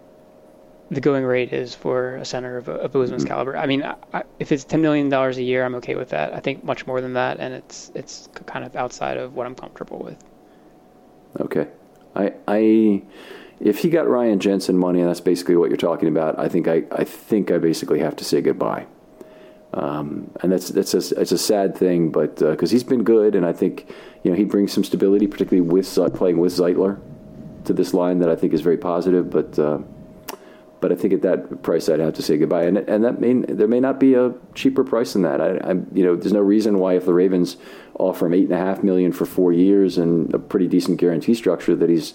[0.95, 3.29] the going rate is for a center of, of Bozeman's mm-hmm.
[3.29, 3.57] caliber.
[3.57, 6.33] I mean, I, if it's ten million dollars a year, I'm okay with that.
[6.33, 9.55] I think much more than that, and it's it's kind of outside of what I'm
[9.55, 10.23] comfortable with.
[11.41, 11.69] Okay,
[12.15, 13.03] I I
[13.61, 16.69] if he got Ryan Jensen money, and that's basically what you're talking about, I think
[16.69, 18.87] I I think I basically have to say goodbye.
[19.75, 23.35] Um, and that's that's a, it's a sad thing, but because uh, he's been good,
[23.35, 23.93] and I think
[24.23, 27.01] you know he brings some stability, particularly with uh, playing with Zeitler,
[27.65, 29.31] to this line that I think is very positive.
[29.31, 29.79] But uh,
[30.85, 32.65] but I think at that price, I'd have to say goodbye.
[32.65, 35.41] And and that may there may not be a cheaper price than that.
[35.41, 37.57] I, I you know there's no reason why if the Ravens
[37.99, 41.33] offer him eight and a half million for four years and a pretty decent guarantee
[41.33, 42.13] structure that he's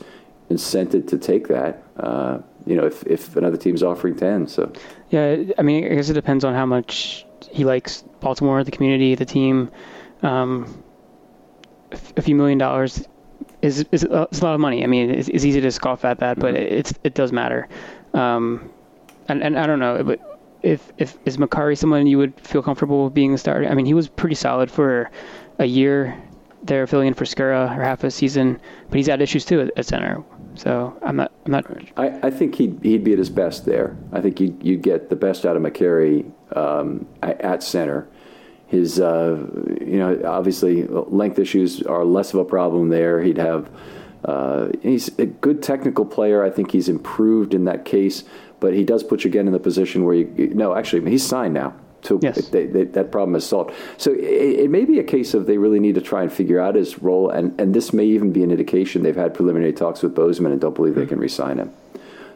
[0.51, 1.81] incented to take that.
[1.97, 4.71] Uh, you know, if if another team's offering ten, so
[5.09, 9.15] yeah, I mean, I guess it depends on how much he likes Baltimore, the community,
[9.15, 9.71] the team.
[10.21, 10.83] Um,
[12.15, 13.03] a few million dollars
[13.61, 14.83] is is, a lot of money.
[14.83, 16.73] I mean, it's, it's easy to scoff at that, but mm-hmm.
[16.75, 17.67] it's it does matter.
[18.13, 18.69] Um,
[19.27, 20.19] and, and I don't know, but
[20.61, 23.67] if if is Mekari someone you would feel comfortable with being a starter?
[23.67, 25.09] I mean, he was pretty solid for
[25.59, 26.21] a year
[26.63, 29.85] there, filling in for Skura or half a season, but he's had issues too at,
[29.85, 30.23] center.
[30.55, 31.31] So I'm not.
[31.45, 31.65] I'm not.
[31.95, 33.97] I, I think he'd he'd be at his best there.
[34.11, 38.07] I think you you get the best out of Mekari um, at center.
[38.67, 39.47] His, uh,
[39.81, 43.19] you know, obviously length issues are less of a problem there.
[43.19, 43.67] He'd have
[44.25, 46.43] Uh, he's a good technical player.
[46.43, 48.23] I think he's improved in that case,
[48.59, 50.51] but he does put you again in the position where you.
[50.53, 51.73] No, actually, he's signed now.
[52.01, 52.47] So yes.
[52.47, 53.73] they, they, that problem is solved.
[53.97, 56.59] So it, it, may be a case of they really need to try and figure
[56.59, 60.01] out his role, and, and this may even be an indication they've had preliminary talks
[60.01, 61.01] with Bozeman and don't believe mm-hmm.
[61.01, 61.73] they can re-sign him.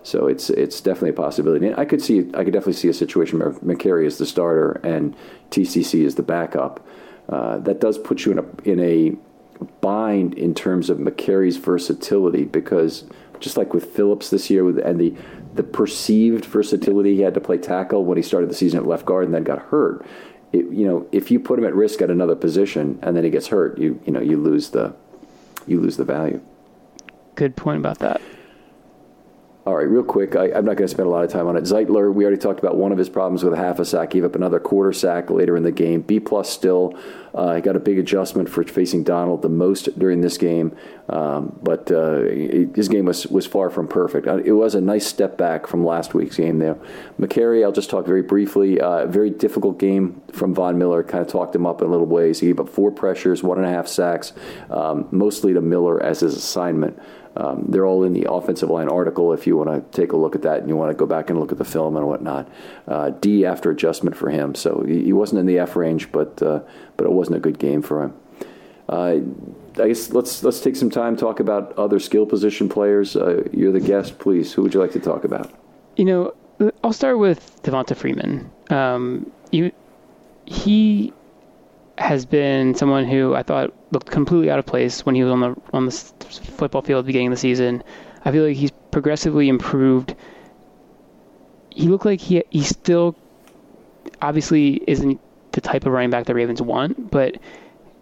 [0.04, 1.68] So it's it's definitely a possibility.
[1.68, 4.74] And I could see I could definitely see a situation where Mekari is the starter
[4.84, 5.16] and
[5.50, 6.86] TCC is the backup.
[7.30, 9.16] Uh, that does put you in a in a
[9.82, 13.06] bind in terms of Mekari's versatility because
[13.40, 15.14] just like with Phillips this year with, and the
[15.54, 19.06] the perceived versatility he had to play tackle when he started the season at left
[19.06, 20.04] guard and then got hurt.
[20.52, 23.30] It, you know, if you put him at risk at another position and then he
[23.30, 24.94] gets hurt, you you know you lose the
[25.68, 26.42] you lose the value.
[27.36, 28.22] Good point about that.
[29.66, 30.36] All right, real quick.
[30.36, 31.64] I, am not going to spend a lot of time on it.
[31.64, 34.10] Zeitler, we already talked about one of his problems with a half a sack.
[34.10, 36.02] Gave up another quarter sack later in the game.
[36.02, 37.00] B plus still.
[37.34, 40.76] Uh, he got a big adjustment for facing Donald the most during this game,
[41.10, 42.24] um, but uh,
[42.76, 44.28] his game was was far from perfect.
[44.28, 46.60] Uh, it was a nice step back from last week's game.
[46.60, 46.78] There,
[47.20, 47.64] Mekari.
[47.64, 48.80] I'll just talk very briefly.
[48.80, 51.02] Uh, very difficult game from Von Miller.
[51.02, 52.40] Kind of talked him up in little ways.
[52.40, 54.34] He gave up four pressures, one and a half sacks,
[54.70, 57.00] um, mostly to Miller as his assignment.
[57.36, 60.36] Um, they're all in the offensive line article if you want to take a look
[60.36, 62.48] at that and you want to go back and look at the film and whatnot.
[62.88, 66.42] Uh, D after adjustment for him, so he, he wasn't in the F range, but
[66.44, 66.60] uh,
[66.96, 68.14] but it wasn't a good game for him.
[68.88, 69.18] Uh,
[69.82, 73.16] I guess let's let's take some time talk about other skill position players.
[73.16, 74.54] Uh, you're the guest, please.
[74.54, 75.52] Who would you like to talk about?
[75.96, 76.34] You know,
[76.84, 78.52] I'll start with Devonta Freeman.
[78.70, 79.72] Um, you,
[80.46, 81.14] he
[81.98, 85.40] has been someone who I thought looked completely out of place when he was on
[85.40, 87.84] the on the football field at the beginning of the season.
[88.26, 90.16] I feel like he's progressively improved.
[91.70, 93.16] He looked like he he still
[94.22, 95.20] obviously isn't
[95.52, 97.38] the type of running back the Ravens want, but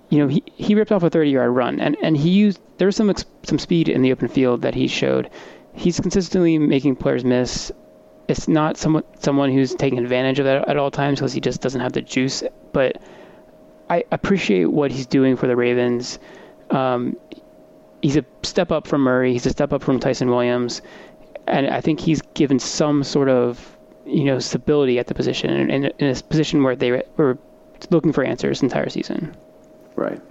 [0.10, 2.88] you know he, he ripped off a 30 yard run and, and he used there
[2.88, 3.14] was some
[3.44, 5.30] some speed in the open field that he showed.
[5.74, 7.72] He's consistently making players miss.
[8.28, 11.62] It's not someone someone who's taking advantage of that at all times because he just
[11.62, 13.02] doesn't have the juice, but
[13.92, 16.18] I appreciate what he's doing for the Ravens.
[16.70, 17.18] Um,
[18.02, 19.34] he's a step up from Murray.
[19.34, 20.82] He's a step up from Ty'Son Williams,
[21.46, 25.70] and I think he's given some sort of you know stability at the position in,
[25.70, 27.38] in, in a position where they were
[27.90, 29.36] looking for answers the entire season.
[29.98, 30.22] Right.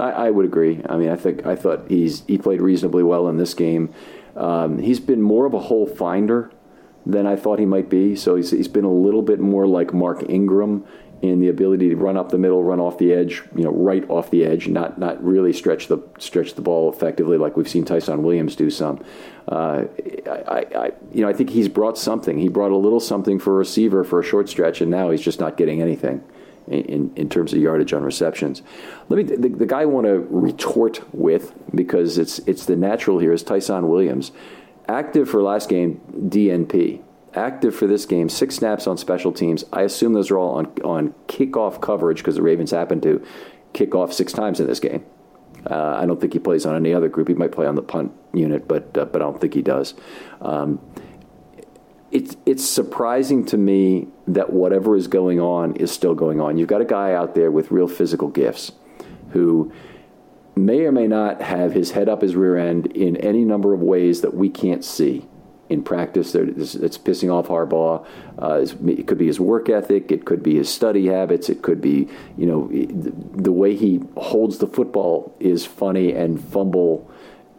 [0.00, 0.82] I, I, would agree.
[0.88, 3.94] I mean, I think I thought he's he played reasonably well in this game.
[4.34, 6.50] Um, he's been more of a hole finder
[7.06, 8.16] than I thought he might be.
[8.16, 10.84] So he's, he's been a little bit more like Mark Ingram
[11.22, 14.08] in the ability to run up the middle, run off the edge, you know, right
[14.08, 17.84] off the edge, not not really stretch the stretch the ball effectively like we've seen
[17.84, 19.04] Ty'Son Williams do some.
[19.46, 19.84] Uh,
[20.26, 22.38] I, I, you know, I think he's brought something.
[22.38, 25.20] He brought a little something for a receiver for a short stretch, and now he's
[25.20, 26.22] just not getting anything
[26.68, 28.62] in, in terms of yardage on receptions.
[29.08, 33.18] Let me the, the guy I want to retort with because it's it's the natural
[33.18, 34.32] here is Ty'Son Williams,
[34.88, 37.02] active for last game DNP
[37.34, 39.64] active for this game, six snaps on special teams.
[39.72, 43.24] I assume those are all on, on kickoff coverage because the Ravens happened to
[43.72, 45.04] kick off six times in this game.
[45.68, 47.28] Uh, I don't think he plays on any other group.
[47.28, 49.94] He might play on the punt unit, but uh, but I don't think he does.
[50.40, 50.80] Um,
[52.10, 56.56] it's it's surprising to me that whatever is going on is still going on.
[56.56, 58.72] You've got a guy out there with real physical gifts
[59.32, 59.72] who
[60.56, 63.80] may or may not have his head up his rear end in any number of
[63.80, 65.28] ways that we can't see
[65.70, 66.34] in practice.
[66.34, 68.04] It's pissing off Harbaugh.
[68.38, 70.10] Uh, it could be his work ethic.
[70.10, 71.48] It could be his study habits.
[71.48, 77.08] It could be, you know, the way he holds the football is funny and fumble,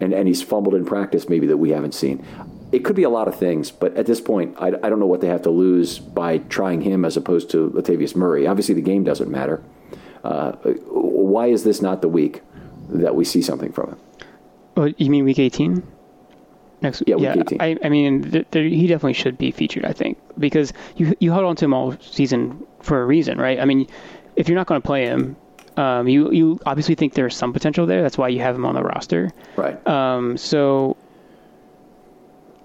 [0.02, 2.24] and, and he's fumbled in practice maybe that we haven't seen.
[2.74, 5.06] It could be a lot of things, but at this point, I, I don't know
[5.06, 8.46] what they have to lose by trying him as opposed to Latavius Murray.
[8.46, 9.64] Obviously, the game doesn't matter.
[10.24, 12.42] Uh, why is this not the week
[12.90, 14.00] that we see something from him?
[14.78, 15.84] Oh, you mean week 18?
[16.82, 19.86] Next yeah, yeah I, I mean, th- he definitely should be featured.
[19.86, 23.60] I think because you you held on to him all season for a reason, right?
[23.60, 23.88] I mean,
[24.36, 25.36] if you're not going to play him,
[25.78, 28.02] um, you you obviously think there's some potential there.
[28.02, 29.86] That's why you have him on the roster, right?
[29.88, 30.98] Um, so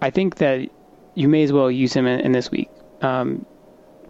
[0.01, 0.69] I think that
[1.15, 2.71] you may as well use him in, in this week.
[3.03, 3.47] Um,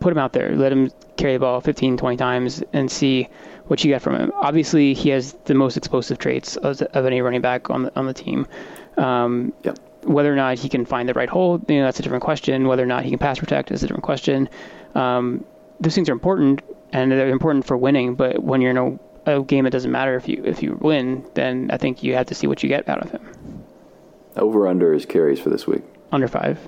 [0.00, 3.28] put him out there, let him carry the ball 15, 20 times, and see
[3.66, 4.32] what you get from him.
[4.34, 8.06] Obviously, he has the most explosive traits of, of any running back on the on
[8.06, 8.46] the team.
[8.96, 9.78] Um, yep.
[10.06, 12.68] Whether or not he can find the right hole, you know, that's a different question.
[12.68, 14.48] Whether or not he can pass protect is a different question.
[14.94, 15.44] Um,
[15.80, 18.14] those things are important, and they're important for winning.
[18.14, 21.24] But when you're in a, a, game, it doesn't matter if you if you win.
[21.34, 23.64] Then I think you have to see what you get out of him.
[24.36, 25.82] Over under is carries for this week.
[26.12, 26.58] Under five.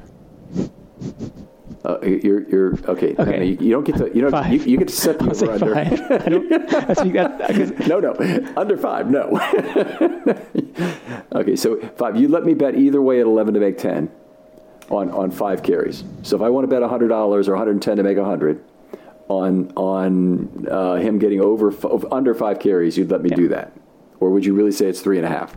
[1.84, 3.14] Uh, you're, you're okay.
[3.16, 3.46] Okay.
[3.46, 4.10] You, you don't get to.
[4.12, 4.50] You don't.
[4.52, 5.74] You, you, get to set the over under.
[5.74, 6.10] five.
[6.10, 9.08] I don't, that's, that, no, no, under five.
[9.10, 9.38] No.
[11.40, 12.16] okay, so five.
[12.16, 14.10] You let me bet either way at eleven to make ten
[14.90, 16.02] on on five carries.
[16.22, 18.62] So if I want to bet hundred dollars or one hundred ten to make hundred
[19.28, 21.72] on on uh, him getting over
[22.12, 23.36] under five carries, you'd let me yeah.
[23.36, 23.72] do that,
[24.18, 25.54] or would you really say it's three and a half?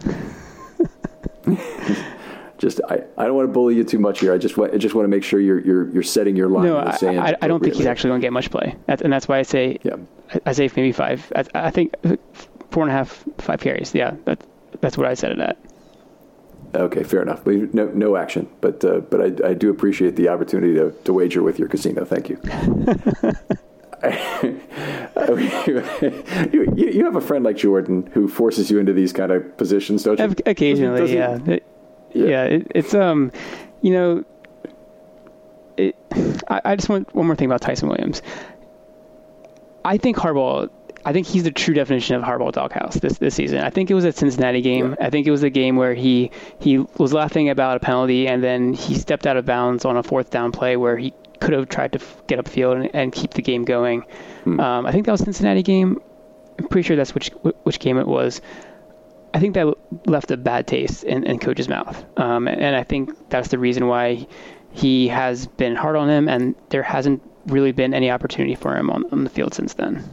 [2.61, 4.31] Just I, I don't want to bully you too much here.
[4.31, 6.65] I just want I just want to make sure you're you're you're setting your line.
[6.65, 9.11] No, I, I, I, don't think he's actually going to get much play, that's, and
[9.11, 9.95] that's why I say yeah.
[10.45, 11.31] I, say maybe five.
[11.35, 11.95] I, I, think
[12.69, 13.95] four and a half, five carries.
[13.95, 14.45] Yeah, that's
[14.79, 15.57] that's what I said it at.
[16.75, 17.45] Okay, fair enough.
[17.45, 21.41] No, no action, but uh, but I, I do appreciate the opportunity to, to wager
[21.41, 22.05] with your casino.
[22.05, 22.39] Thank you.
[26.51, 30.03] you, you, have a friend like Jordan who forces you into these kind of positions,
[30.03, 30.35] don't you?
[30.47, 31.59] Occasionally, doesn't, doesn't, yeah
[32.13, 33.31] yeah, yeah it, it's um,
[33.81, 34.25] you know,
[35.77, 35.95] it.
[36.47, 38.21] I, I just want one more thing about Ty'Son Williams.
[39.83, 40.69] I think Harbaugh.
[41.03, 43.61] I think he's the true definition of Harbaugh doghouse this this season.
[43.61, 44.95] I think it was a Cincinnati game.
[45.01, 48.43] I think it was a game where he he was laughing about a penalty and
[48.43, 51.69] then he stepped out of bounds on a fourth down play where he could have
[51.69, 54.05] tried to get upfield and, and keep the game going.
[54.43, 54.59] Hmm.
[54.59, 55.99] Um, I think that was Cincinnati game.
[56.59, 57.29] I'm pretty sure that's which
[57.63, 58.41] which game it was.
[59.33, 59.73] I think that
[60.07, 63.87] left a bad taste in, in coach's mouth, um, and I think that's the reason
[63.87, 64.27] why
[64.71, 68.89] he has been hard on him, and there hasn't really been any opportunity for him
[68.89, 70.03] on, on the field since then.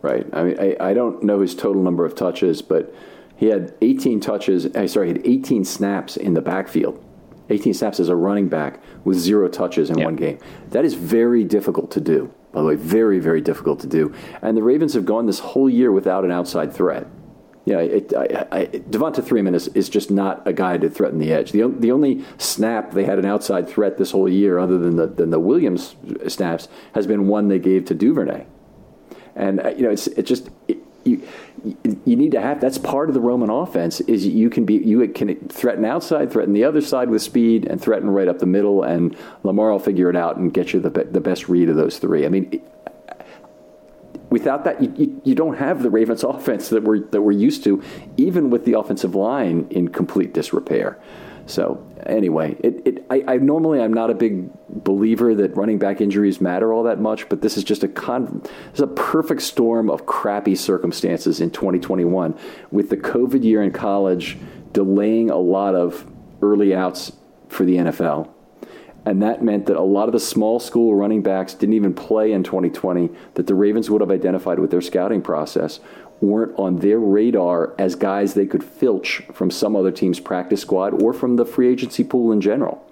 [0.00, 0.26] Right.
[0.32, 2.94] I mean, I, I don't know his total number of touches, but
[3.36, 4.66] he had 18 touches.
[4.66, 7.04] Uh, sorry, he had 18 snaps in the backfield.
[7.50, 10.04] 18 snaps as a running back with zero touches in yep.
[10.04, 10.38] one game.
[10.70, 12.32] That is very difficult to do.
[12.52, 14.14] By the way, very, very difficult to do.
[14.42, 17.06] And the Ravens have gone this whole year without an outside threat
[17.68, 21.18] you know, it, I, I, Devonta Freeman is, is just not a guy to threaten
[21.18, 21.52] the edge.
[21.52, 25.06] The, the only snap they had an outside threat this whole year, other than the,
[25.06, 25.94] than the Williams
[26.28, 28.46] snaps, has been one they gave to Duvernay.
[29.36, 31.22] And, uh, you know, it's, it just, it, you,
[32.06, 35.06] you need to have that's part of the Roman offense is you can be you
[35.08, 38.82] can threaten outside, threaten the other side with speed, and threaten right up the middle.
[38.82, 41.98] And Lamar will figure it out and get you the the best read of those
[41.98, 42.26] three.
[42.26, 42.62] I mean,
[44.30, 47.64] without that, you, you, you, don't have the Ravens offense that we're, that we're used
[47.64, 47.82] to,
[48.16, 50.98] even with the offensive line in complete disrepair.
[51.46, 56.02] So anyway, it, it I, I, normally I'm not a big believer that running back
[56.02, 58.42] injuries matter all that much, but this is just a con.
[58.70, 62.38] It's a perfect storm of crappy circumstances in 2021,
[62.70, 64.36] with the COVID year in college
[64.74, 66.06] delaying a lot of
[66.42, 67.12] early outs
[67.48, 68.28] for the NFL
[69.08, 72.30] and that meant that a lot of the small school running backs didn't even play
[72.30, 75.80] in 2020 that the Ravens would have identified with their scouting process
[76.20, 81.02] weren't on their radar as guys they could filch from some other team's practice squad
[81.02, 82.84] or from the free agency pool in general.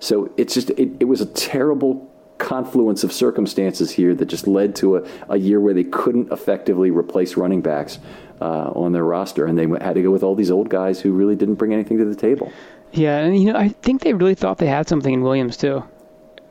[0.00, 4.76] So it's just it, it was a terrible confluence of circumstances here that just led
[4.76, 8.00] to a, a year where they couldn't effectively replace running backs
[8.38, 11.12] uh, on their roster, and they had to go with all these old guys who
[11.12, 12.52] really didn't bring anything to the table.
[12.94, 15.82] Yeah, and you know, I think they really thought they had something in Williams too,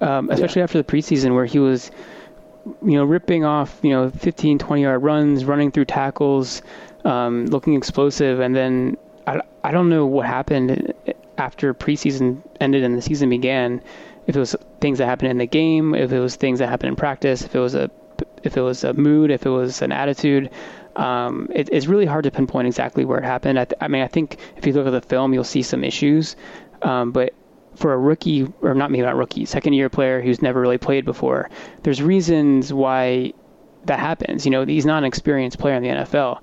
[0.02, 0.66] um, especially yeah.
[0.66, 1.90] after the preseason where he was,
[2.66, 6.62] you know, ripping off you know 15, 20 yard runs, running through tackles,
[7.06, 10.94] um, looking explosive, and then I, I don't know what happened
[11.38, 13.82] after preseason ended and the season began.
[14.28, 16.90] If it was things that happened in the game, if it was things that happened
[16.90, 17.90] in practice, if it was a
[18.44, 20.50] if it was a mood, if it was an attitude.
[20.96, 23.60] Um, it, it's really hard to pinpoint exactly where it happened.
[23.60, 25.84] I, th- I, mean, I think if you look at the film, you'll see some
[25.84, 26.36] issues.
[26.82, 27.34] Um, but
[27.76, 31.06] for a rookie, or not maybe not rookie, second year player who's never really played
[31.06, 31.50] before,
[31.82, 33.34] there's reasons why
[33.86, 34.46] that happens.
[34.46, 36.42] You know, he's not an experienced player in the NFL.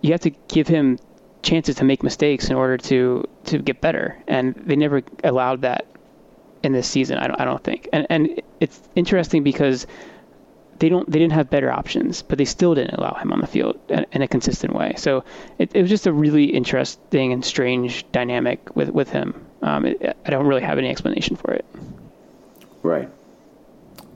[0.00, 0.98] You have to give him
[1.42, 5.86] chances to make mistakes in order to to get better, and they never allowed that
[6.62, 7.18] in this season.
[7.18, 7.88] I don't, I don't think.
[7.92, 9.86] And and it's interesting because
[10.78, 13.46] they don't they didn't have better options, but they still didn't allow him on the
[13.46, 14.94] field in, a consistent way.
[14.96, 15.24] So
[15.58, 19.44] it, it, was just a really interesting and strange dynamic with with him.
[19.62, 21.64] Um, it, I don't really have any explanation for it.
[22.82, 23.08] Right.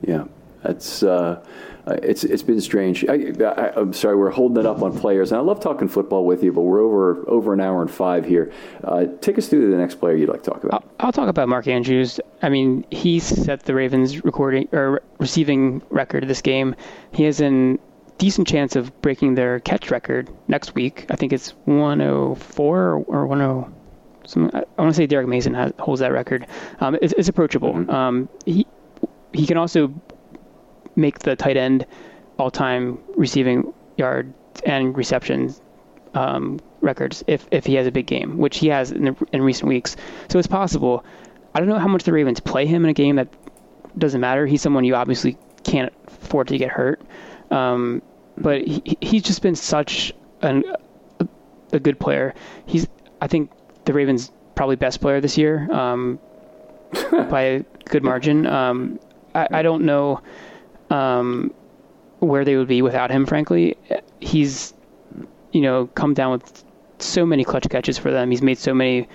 [0.01, 0.25] Yeah,
[0.63, 1.03] that's.
[1.03, 1.45] Uh,
[1.85, 3.05] uh, it's it's been strange.
[3.09, 6.43] I, am sorry, we're holding it up on players, and I love talking football with
[6.43, 8.53] you, but we're over over an hour and five here.
[8.83, 10.83] Uh, take us through the next player you'd like to talk about.
[10.83, 12.19] I'll, I'll, talk about Mark Andrews.
[12.41, 16.75] I mean, he set the Ravens recording or receiving record of this game.
[17.11, 17.77] He has a
[18.17, 21.05] decent chance of breaking their catch record next week.
[21.09, 23.73] I think it's 104 or, 10.
[24.25, 26.47] Some, I want to say Derrick Mason has, holds that record.
[26.79, 27.73] Um, it's, it's, approachable.
[27.73, 27.89] Mm-hmm.
[27.89, 28.65] Um, he
[29.33, 29.93] he can also
[30.95, 31.85] make the tight end
[32.37, 34.33] all-time receiving yard
[34.65, 35.61] and receptions
[36.13, 39.41] um, records if, if he has a big game, which he has in, the, in
[39.41, 39.95] recent weeks.
[40.29, 41.03] So it's possible.
[41.53, 43.29] I don't know how much the Ravens play him in a game that
[43.97, 44.45] doesn't matter.
[44.45, 47.01] He's someone you obviously can't afford to get hurt.
[47.51, 48.01] Um,
[48.37, 50.63] but he, he's just been such an,
[51.19, 51.27] a,
[51.71, 52.33] a, good player.
[52.65, 52.87] He's,
[53.21, 53.51] I think,
[53.85, 56.19] the Ravens' probably best player this year um,
[57.11, 58.47] by a good margin.
[58.47, 58.99] Um,
[59.35, 60.21] I, I, don't know
[60.93, 61.51] um,
[62.19, 63.25] where they would be without him.
[63.25, 63.75] Frankly,
[64.19, 64.73] he's,
[65.51, 66.63] you know, come down with
[66.99, 68.29] so many clutch catches for them.
[68.29, 69.07] He's made so many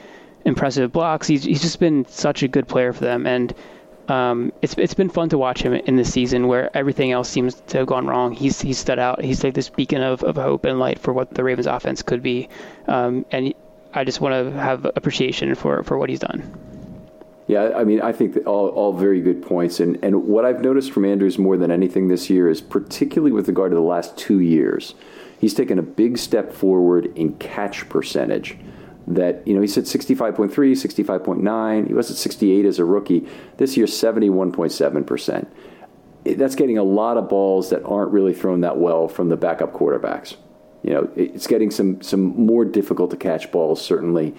[0.44, 1.26] impressive blocks.
[1.26, 3.54] He's he's just been such a good player for them, and
[4.08, 7.54] um, it's it's been fun to watch him in this season where everything else seems
[7.68, 8.32] to have gone wrong.
[8.32, 9.22] He's he's stood out.
[9.22, 12.22] He's like this beacon of, of hope and light for what the Ravens offense could
[12.22, 12.48] be,
[12.88, 13.54] um, and
[13.94, 16.77] I just want to have appreciation for, for what he's done.
[17.48, 19.80] Yeah, I mean, I think all, all very good points.
[19.80, 23.48] And, and what I've noticed from Andrews more than anything this year is particularly with
[23.48, 24.94] regard to the last two years,
[25.40, 28.58] he's taken a big step forward in catch percentage
[29.06, 31.86] that, you know, he's at 65.3, 65.9.
[31.86, 33.26] He was at 68 as a rookie.
[33.56, 35.46] This year, 71.7%.
[36.24, 39.72] That's getting a lot of balls that aren't really thrown that well from the backup
[39.72, 40.36] quarterbacks.
[40.82, 44.34] You know, it's getting some, some more difficult to catch balls, certainly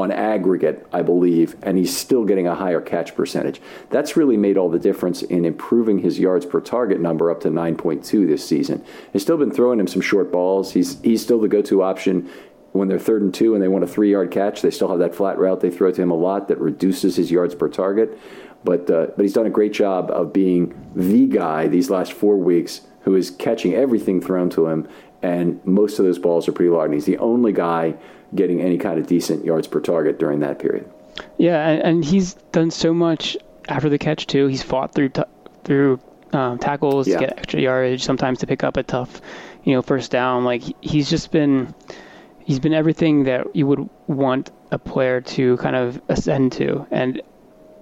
[0.00, 3.60] on aggregate, I believe, and he's still getting a higher catch percentage.
[3.90, 7.48] That's really made all the difference in improving his yards per target number up to
[7.48, 8.84] 9.2 this season.
[9.12, 10.72] He's still been throwing him some short balls.
[10.72, 12.30] He's he's still the go-to option
[12.74, 14.98] when they're third and two and they want a three yard catch, they still have
[14.98, 18.18] that flat route they throw to him a lot that reduces his yards per target.
[18.64, 22.36] But uh, but he's done a great job of being the guy these last four
[22.36, 24.88] weeks who is catching everything thrown to him,
[25.22, 26.86] and most of those balls are pretty large.
[26.86, 27.94] And he's the only guy
[28.34, 30.90] getting any kind of decent yards per target during that period.
[31.38, 33.36] Yeah, and, and he's done so much
[33.68, 34.46] after the catch too.
[34.46, 35.22] He's fought through t-
[35.64, 36.00] through
[36.32, 37.18] um, tackles yeah.
[37.18, 39.20] to get extra yardage, sometimes to pick up a tough,
[39.62, 40.44] you know, first down.
[40.44, 41.74] Like he's just been
[42.44, 46.86] he's been everything that you would want a player to kind of ascend to.
[46.90, 47.22] And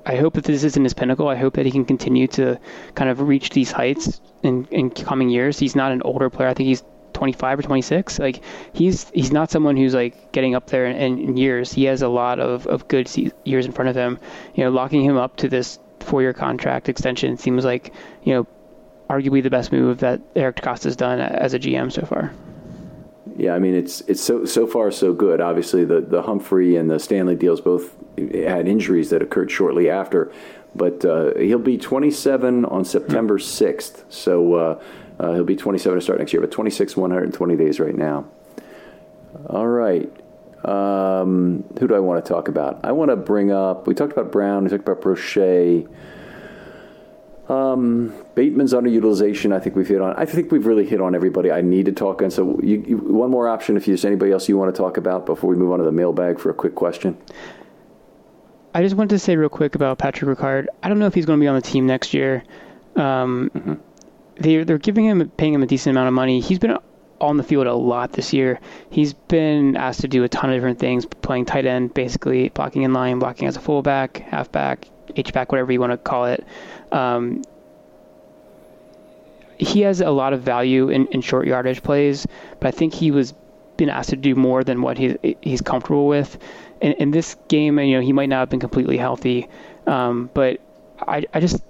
[0.04, 1.28] I hope that this isn't his pinnacle.
[1.28, 2.58] I hope that he can continue to
[2.94, 5.58] kind of reach these heights in, in coming years.
[5.58, 6.48] He's not an older player.
[6.48, 6.82] I think he's
[7.22, 8.18] 25 or 26.
[8.18, 8.42] Like
[8.72, 11.72] he's he's not someone who's like getting up there in, in years.
[11.72, 13.08] He has a lot of, of good
[13.44, 14.18] years in front of him.
[14.56, 17.94] You know, locking him up to this four-year contract extension seems like
[18.24, 18.46] you know
[19.08, 22.32] arguably the best move that Eric DeCosta's done as a GM so far.
[23.36, 25.40] Yeah, I mean it's it's so so far so good.
[25.40, 30.32] Obviously, the the Humphrey and the Stanley deals both had injuries that occurred shortly after,
[30.74, 34.02] but uh, he'll be 27 on September 6th.
[34.08, 34.82] So uh,
[35.22, 38.26] uh, he'll be 27 to start next year, but 26 120 days right now.
[39.48, 40.10] All right.
[40.64, 42.80] Um, who do I want to talk about?
[42.84, 43.86] I want to bring up.
[43.86, 44.64] We talked about Brown.
[44.64, 45.88] We talked about Proche.
[47.48, 50.14] Um, Bateman's underutilization, I think we've hit on.
[50.16, 52.30] I think we've really hit on everybody I need to talk on.
[52.30, 55.26] So, you, you, one more option if there's anybody else you want to talk about
[55.26, 57.16] before we move on to the mailbag for a quick question.
[58.74, 60.66] I just wanted to say real quick about Patrick Ricard.
[60.82, 62.42] I don't know if he's going to be on the team next year.
[62.96, 63.74] Um, mm-hmm.
[64.36, 66.40] They're they're giving him paying him a decent amount of money.
[66.40, 66.76] He's been
[67.20, 68.58] on the field a lot this year.
[68.90, 72.82] He's been asked to do a ton of different things, playing tight end, basically blocking
[72.82, 76.44] in line, blocking as a fullback, halfback, H back, whatever you want to call it.
[76.90, 77.42] Um,
[79.58, 82.26] he has a lot of value in, in short yardage plays,
[82.58, 83.34] but I think he was
[83.76, 86.38] been asked to do more than what he, he's comfortable with.
[86.80, 89.48] In, in this game, you know, he might not have been completely healthy,
[89.86, 90.60] um, but
[91.00, 91.62] I, I just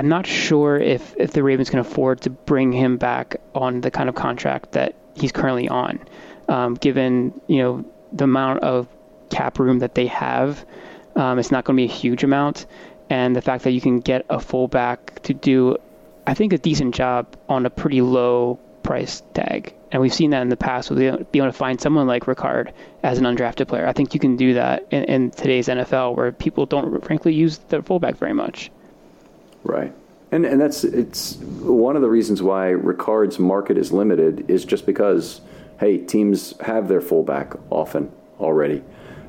[0.00, 3.90] I'm not sure if, if the Ravens can afford to bring him back on the
[3.90, 5.98] kind of contract that he's currently on,
[6.48, 8.88] um, given you know the amount of
[9.28, 10.64] cap room that they have.
[11.16, 12.64] Um, it's not going to be a huge amount,
[13.10, 15.76] and the fact that you can get a fullback to do,
[16.26, 19.74] I think, a decent job on a pretty low price tag.
[19.92, 22.72] And we've seen that in the past with being able to find someone like Ricard
[23.02, 23.86] as an undrafted player.
[23.86, 27.58] I think you can do that in, in today's NFL where people don't frankly use
[27.68, 28.70] their fullback very much.
[29.64, 29.92] Right.
[30.32, 34.86] And and that's it's one of the reasons why Ricard's market is limited is just
[34.86, 35.40] because
[35.80, 38.82] hey, teams have their fullback often already.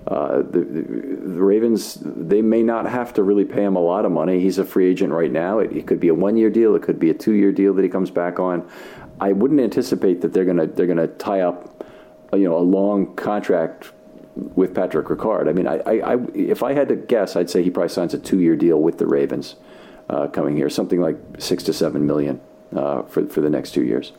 [0.05, 4.11] Uh, the, the, Ravens, they may not have to really pay him a lot of
[4.11, 4.39] money.
[4.39, 5.59] He's a free agent right now.
[5.59, 6.75] It, it could be a one-year deal.
[6.75, 8.67] It could be a two-year deal that he comes back on.
[9.21, 11.85] I wouldn't anticipate that they're gonna they're gonna tie up,
[12.33, 13.91] you know, a long contract
[14.35, 15.47] with Patrick Ricard.
[15.47, 18.13] I mean, I, I, I if I had to guess, I'd say he probably signs
[18.13, 19.55] a two-year deal with the Ravens
[20.11, 22.39] uh, coming here, something like six to seven million
[22.75, 24.11] uh, for for the next two years.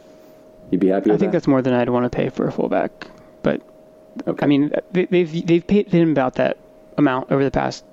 [0.70, 1.10] You'd be happy.
[1.10, 1.38] I think that?
[1.38, 3.08] that's more than I'd want to pay for a fullback,
[3.42, 3.60] but
[4.26, 4.44] Okay.
[4.44, 6.58] I mean, they, they've they've paid him about that
[6.98, 7.84] amount over the past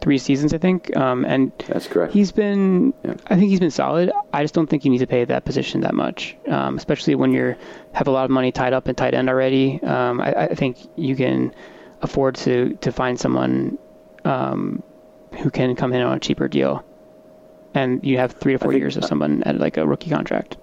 [0.00, 0.94] three seasons, I think.
[0.96, 2.12] Um, and that's correct.
[2.12, 3.14] He's been, yeah.
[3.26, 4.12] I think he's been solid.
[4.32, 7.32] I just don't think you need to pay that position that much, um, especially when
[7.32, 7.56] you
[7.92, 9.82] have a lot of money tied up in tight end already.
[9.82, 11.52] Um, I, I, think you can
[12.00, 13.78] afford to to find someone
[14.24, 14.82] um,
[15.40, 16.84] who can come in on a cheaper deal,
[17.78, 20.56] and you have three or four years of someone at like a rookie contract.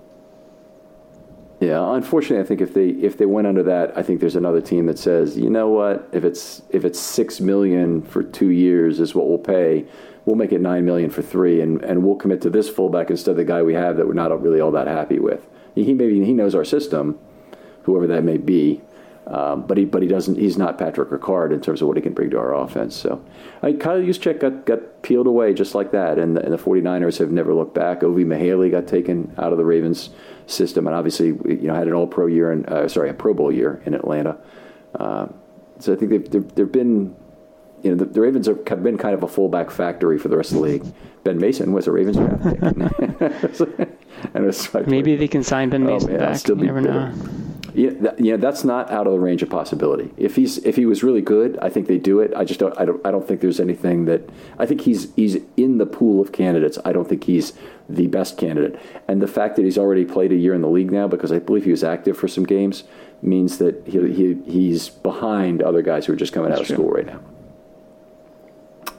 [1.62, 4.60] Yeah, unfortunately, I think if they if they went under that, I think there's another
[4.60, 9.00] team that says, you know what, if it's if it's six million for two years
[9.00, 9.86] is what we'll pay,
[10.26, 13.32] we'll make it nine million for three, and, and we'll commit to this fullback instead
[13.32, 15.48] of the guy we have that we're not really all that happy with.
[15.76, 17.18] He maybe he knows our system,
[17.84, 18.82] whoever that may be,
[19.27, 20.38] um, but he but he doesn't.
[20.38, 22.95] He's not Patrick Ricard in terms of what he can bring to our offense.
[22.95, 23.23] So,
[23.64, 27.18] I, Kyle Juszczyk got got peeled away just like that, and the, and the 49ers
[27.18, 28.03] have never looked back.
[28.03, 30.11] Ovie Mughelli got taken out of the Ravens
[30.45, 33.34] system, and obviously you know had an All Pro year and uh, sorry a Pro
[33.34, 34.38] Bowl year in Atlanta.
[34.93, 35.27] Uh,
[35.80, 37.15] so I think they've, they've, they've been
[37.84, 40.52] you know, the, the, Ravens have been kind of a fullback factory for the rest
[40.52, 40.84] of the league.
[41.23, 42.61] Ben Mason was a Ravens draft pick.
[44.34, 46.38] and Maybe they can sign Ben oh, Mason oh, back.
[46.38, 47.14] Still you never know.
[47.76, 50.11] Yeah, that, you know, that's not out of the range of possibility.
[50.18, 52.34] If he's if he was really good, I think they do it.
[52.35, 55.38] I just don't I don't I don't think there's anything that I think he's he's
[55.57, 56.80] in the pool of candidates.
[56.85, 57.53] I don't think he's
[57.89, 58.80] the best candidate.
[59.07, 61.39] And the fact that he's already played a year in the league now, because I
[61.39, 62.85] believe he was active for some games,
[63.22, 66.68] means that he, he he's behind other guys who are just coming that's out of
[66.68, 66.76] true.
[66.77, 67.19] school right now.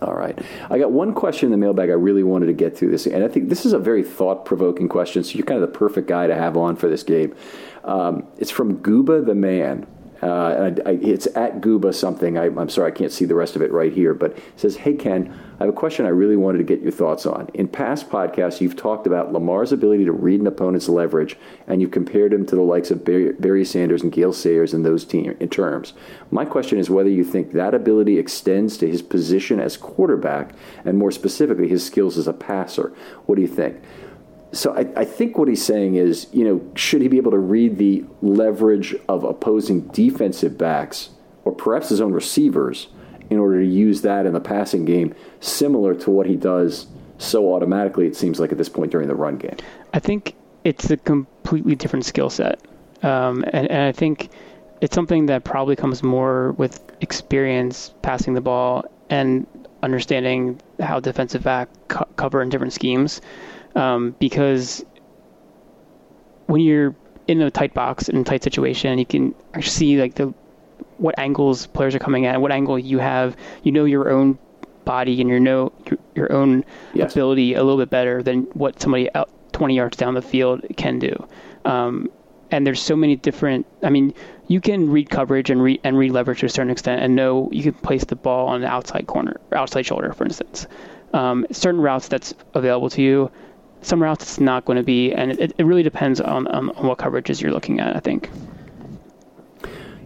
[0.02, 0.38] All right.
[0.70, 3.24] I got one question in the mailbag I really wanted to get to this, and
[3.24, 5.24] I think this is a very thought provoking question.
[5.24, 7.34] So you're kind of the perfect guy to have on for this game.
[7.84, 9.86] Um, it's from Gooba the Man.
[10.22, 12.38] Uh, I, I, it's at Gooba something.
[12.38, 14.94] I, am sorry, I can't see the rest of it right here, but says, Hey,
[14.94, 17.48] Ken, I have a question I really wanted to get your thoughts on.
[17.54, 21.36] In past podcasts, you've talked about Lamar's ability to read an opponent's leverage,
[21.66, 24.82] and you've compared him to the likes of Barry, Barry Sanders and Gale Sayers in
[24.82, 25.92] those team, in terms.
[26.30, 30.98] My question is whether you think that ability extends to his position as quarterback, and
[30.98, 32.92] more specifically, his skills as a passer.
[33.26, 33.80] What do you think?
[34.56, 37.38] So I, I, think what he's saying is, you know, should he be able to
[37.38, 41.10] read the leverage of opposing defensive backs
[41.44, 42.88] or perhaps his own receivers
[43.30, 46.86] in order to use that in the passing game, similar to what he does
[47.18, 49.56] so automatically, it seems like at this point during the run game?
[49.94, 50.34] I think
[50.64, 52.60] it's a completely different skill set.
[53.02, 54.30] Um, and, and I think
[54.80, 59.46] it's something that probably comes more with experience passing the ball and
[59.82, 63.20] understanding how defensive back co- cover in different schemes
[63.76, 64.84] um, because
[66.46, 66.96] when you're
[67.28, 70.34] in a tight box in a tight situation, you can actually see like the
[70.98, 73.36] what angles players are coming at, what angle you have.
[73.62, 74.38] You know your own
[74.84, 77.12] body and your know your, your own yes.
[77.12, 80.98] ability a little bit better than what somebody out 20 yards down the field can
[80.98, 81.28] do.
[81.64, 82.10] Um,
[82.50, 83.66] and there's so many different.
[83.82, 84.14] I mean,
[84.46, 87.50] you can read coverage and read and read leverage to a certain extent, and know
[87.52, 90.66] you can place the ball on the outside corner, outside shoulder, for instance.
[91.12, 93.30] Um, certain routes that's available to you
[93.86, 96.98] somewhere else it's not going to be, and it, it really depends on, on, what
[96.98, 97.96] coverages you're looking at.
[97.96, 98.30] I think.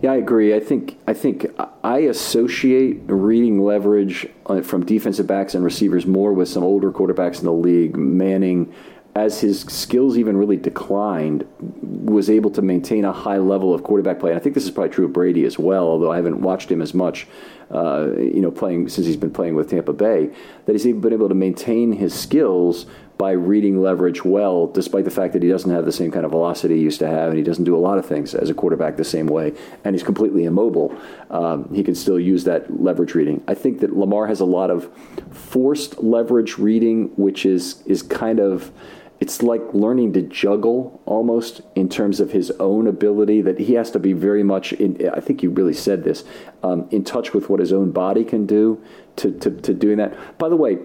[0.02, 0.54] Yeah, I agree.
[0.54, 1.46] I think I think
[1.84, 7.38] I associate reading leverage uh, from defensive backs and receivers more with some older quarterbacks
[7.38, 7.96] in the league.
[7.96, 8.72] Manning,
[9.14, 14.20] as his skills even really declined, was able to maintain a high level of quarterback
[14.20, 14.30] play.
[14.30, 16.70] And I think this is probably true of Brady as well, although I haven't watched
[16.70, 17.26] him as much,
[17.70, 20.30] uh, you know, playing since he's been playing with Tampa Bay.
[20.64, 22.86] That he's been able to maintain his skills
[23.20, 26.30] by reading leverage well, despite the fact that he doesn't have the same kind of
[26.30, 28.54] velocity he used to have, and he doesn't do a lot of things as a
[28.54, 29.52] quarterback the same way,
[29.84, 30.96] and he's completely immobile.
[31.28, 33.44] Um, he can still use that leverage reading.
[33.46, 34.90] I think that Lamar has a lot of
[35.30, 38.72] forced leverage reading, which is is kind of
[39.20, 43.90] it's like learning to juggle almost in terms of his own ability that he has
[43.90, 46.24] to be very much in, i think you really said this
[46.62, 48.82] um, in touch with what his own body can do
[49.16, 50.76] to, to, to doing that by the way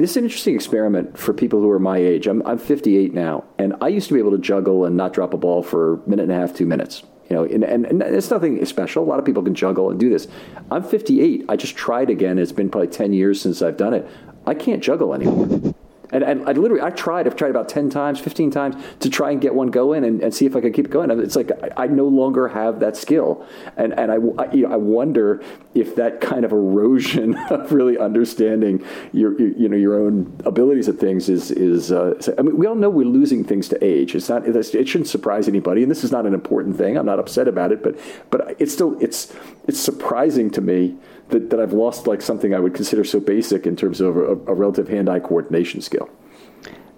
[0.00, 3.44] this is an interesting experiment for people who are my age I'm, I'm 58 now
[3.58, 6.08] and i used to be able to juggle and not drop a ball for a
[6.08, 9.02] minute and a half two minutes you know, and, and, and, it's nothing special.
[9.02, 10.28] A lot of people can juggle and do this.
[10.70, 11.46] I'm 58.
[11.48, 12.38] I just tried again.
[12.38, 14.08] It's been probably 10 years since I've done it.
[14.46, 15.74] I can't juggle anymore.
[16.10, 19.30] And, and I literally, I tried, I've tried about 10 times, 15 times to try
[19.30, 21.10] and get one going and, and see if I could keep it going.
[21.20, 23.46] It's like I, I no longer have that skill.
[23.76, 25.42] And, and I, I, you know, I wonder
[25.74, 30.88] if that kind of erosion of really understanding your, your you know, your own abilities
[30.88, 34.14] at things is, is uh, I mean, we all know we're losing things to age.
[34.14, 35.82] It's not, it shouldn't surprise anybody.
[35.82, 36.96] And this is not an important thing.
[36.96, 37.98] I'm not upset about it, but,
[38.30, 39.34] but it's still, it's,
[39.66, 40.96] it's surprising to me
[41.28, 44.32] that, that I've lost like something I would consider so basic in terms of a,
[44.32, 46.08] a relative hand-eye coordination skill.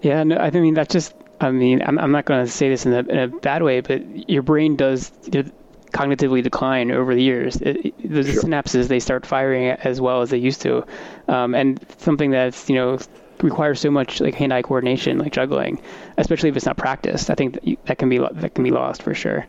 [0.01, 1.13] Yeah, no, I mean that's just.
[1.41, 3.79] I mean, I'm, I'm not going to say this in a, in a bad way,
[3.79, 5.09] but your brain does
[5.93, 7.55] cognitively decline over the years.
[7.61, 8.43] It, the sure.
[8.43, 10.85] synapses they start firing as well as they used to,
[11.29, 12.99] um, and something that's you know
[13.41, 15.81] requires so much like hand-eye coordination, like juggling,
[16.17, 17.29] especially if it's not practiced.
[17.29, 19.47] I think that, you, that can be that can be lost for sure.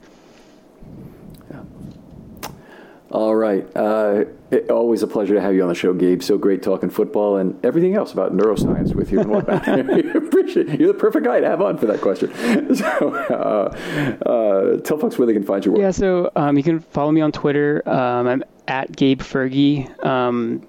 [3.11, 3.66] All right.
[3.77, 6.23] Uh, it, always a pleasure to have you on the show, Gabe.
[6.23, 9.66] So great talking football and everything else about neuroscience with you and whatnot.
[10.16, 10.81] appreciate it.
[10.81, 12.31] You're the perfect guy to have on for that question.
[12.81, 15.82] So uh, uh, tell folks where they can find your work.
[15.82, 17.82] Yeah, so um, you can follow me on Twitter.
[17.87, 20.05] Um, I'm at Gabe Fergie.
[20.05, 20.66] Um,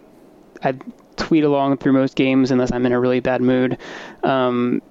[0.64, 0.74] I
[1.16, 3.78] tweet along through most games unless I'm in a really bad mood.
[4.24, 4.82] Um,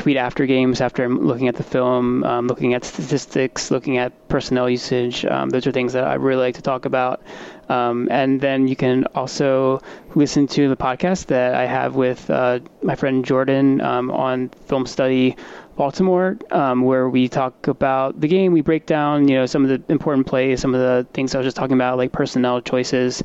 [0.00, 4.68] tweet after games after looking at the film, um, looking at statistics, looking at personnel
[4.68, 5.26] usage.
[5.26, 7.22] Um, those are things that I really like to talk about.
[7.68, 9.82] Um, and then you can also
[10.14, 14.86] listen to the podcast that I have with uh, my friend Jordan um, on Film
[14.86, 15.36] Study
[15.76, 18.52] Baltimore, um, where we talk about the game.
[18.52, 21.38] We break down, you know, some of the important plays, some of the things I
[21.38, 23.22] was just talking about, like personnel choices.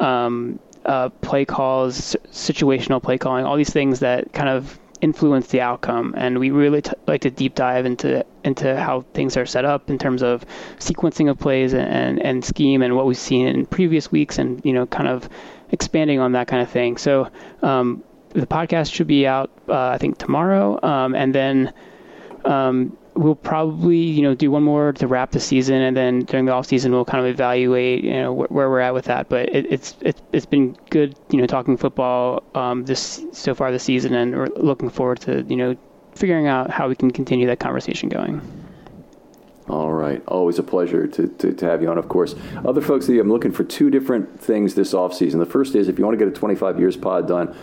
[0.00, 5.60] Um, uh, play calls, situational play calling, all these things that kind of influence the
[5.60, 6.14] outcome.
[6.16, 9.90] And we really t- like to deep dive into into how things are set up
[9.90, 10.44] in terms of
[10.78, 14.72] sequencing of plays and, and, scheme and what we've seen in previous weeks, and you
[14.72, 15.28] know, kind of
[15.70, 16.96] expanding on that kind of thing.
[16.96, 17.30] So
[17.62, 21.72] um, the podcast should be out, uh, I think, tomorrow, um, and then.
[22.44, 26.44] Um, we'll probably you know do one more to wrap the season, and then during
[26.46, 29.28] the off season we'll kind of evaluate you know wh- where we're at with that.
[29.28, 33.72] But it, it's it's it's been good you know talking football um, this so far
[33.72, 35.76] this season, and we're looking forward to you know
[36.14, 38.40] figuring out how we can continue that conversation going.
[39.68, 40.22] All right.
[40.28, 42.36] Always a pleasure to, to, to, have you on, of course.
[42.64, 45.38] Other folks, I'm looking for two different things this offseason.
[45.38, 47.56] The first is if you want to get a 25 years pod done,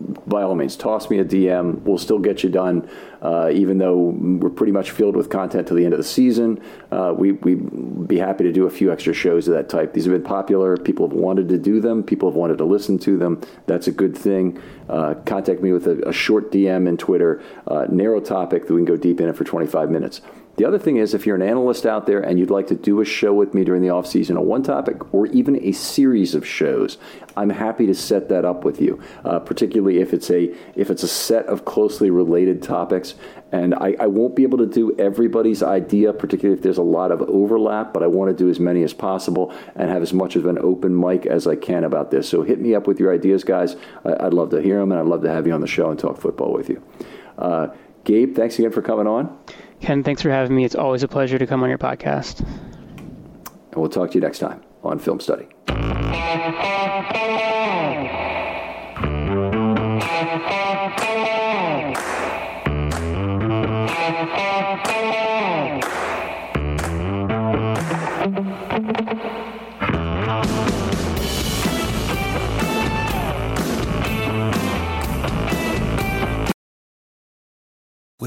[0.00, 1.80] by all means, toss me a DM.
[1.82, 2.88] We'll still get you done,
[3.20, 6.62] uh, even though we're pretty much filled with content to the end of the season.
[6.92, 9.92] Uh, we, we'd be happy to do a few extra shows of that type.
[9.92, 10.76] These have been popular.
[10.76, 12.02] People have wanted to do them.
[12.02, 13.40] People have wanted to listen to them.
[13.66, 14.60] That's a good thing.
[14.88, 18.80] Uh, contact me with a, a, short DM in Twitter, uh, narrow topic that we
[18.80, 20.22] can go deep in it for 25 minutes.
[20.58, 23.00] The other thing is, if you're an analyst out there and you'd like to do
[23.00, 26.34] a show with me during the off season on one topic or even a series
[26.34, 26.98] of shows,
[27.36, 29.00] I'm happy to set that up with you.
[29.24, 33.14] Uh, particularly if it's a if it's a set of closely related topics,
[33.52, 37.12] and I, I, won't be able to do everybody's idea, particularly if there's a lot
[37.12, 37.94] of overlap.
[37.94, 40.58] But I want to do as many as possible and have as much of an
[40.58, 42.28] open mic as I can about this.
[42.28, 43.76] So hit me up with your ideas, guys.
[44.04, 45.88] I, would love to hear them, and I'd love to have you on the show
[45.90, 46.82] and talk football with you.
[47.38, 47.68] Uh,
[48.02, 49.38] Gabe, thanks again for coming on.
[49.80, 50.64] Ken, thanks for having me.
[50.64, 52.40] It's always a pleasure to come on your podcast.
[52.40, 55.48] And we'll talk to you next time on Film Study.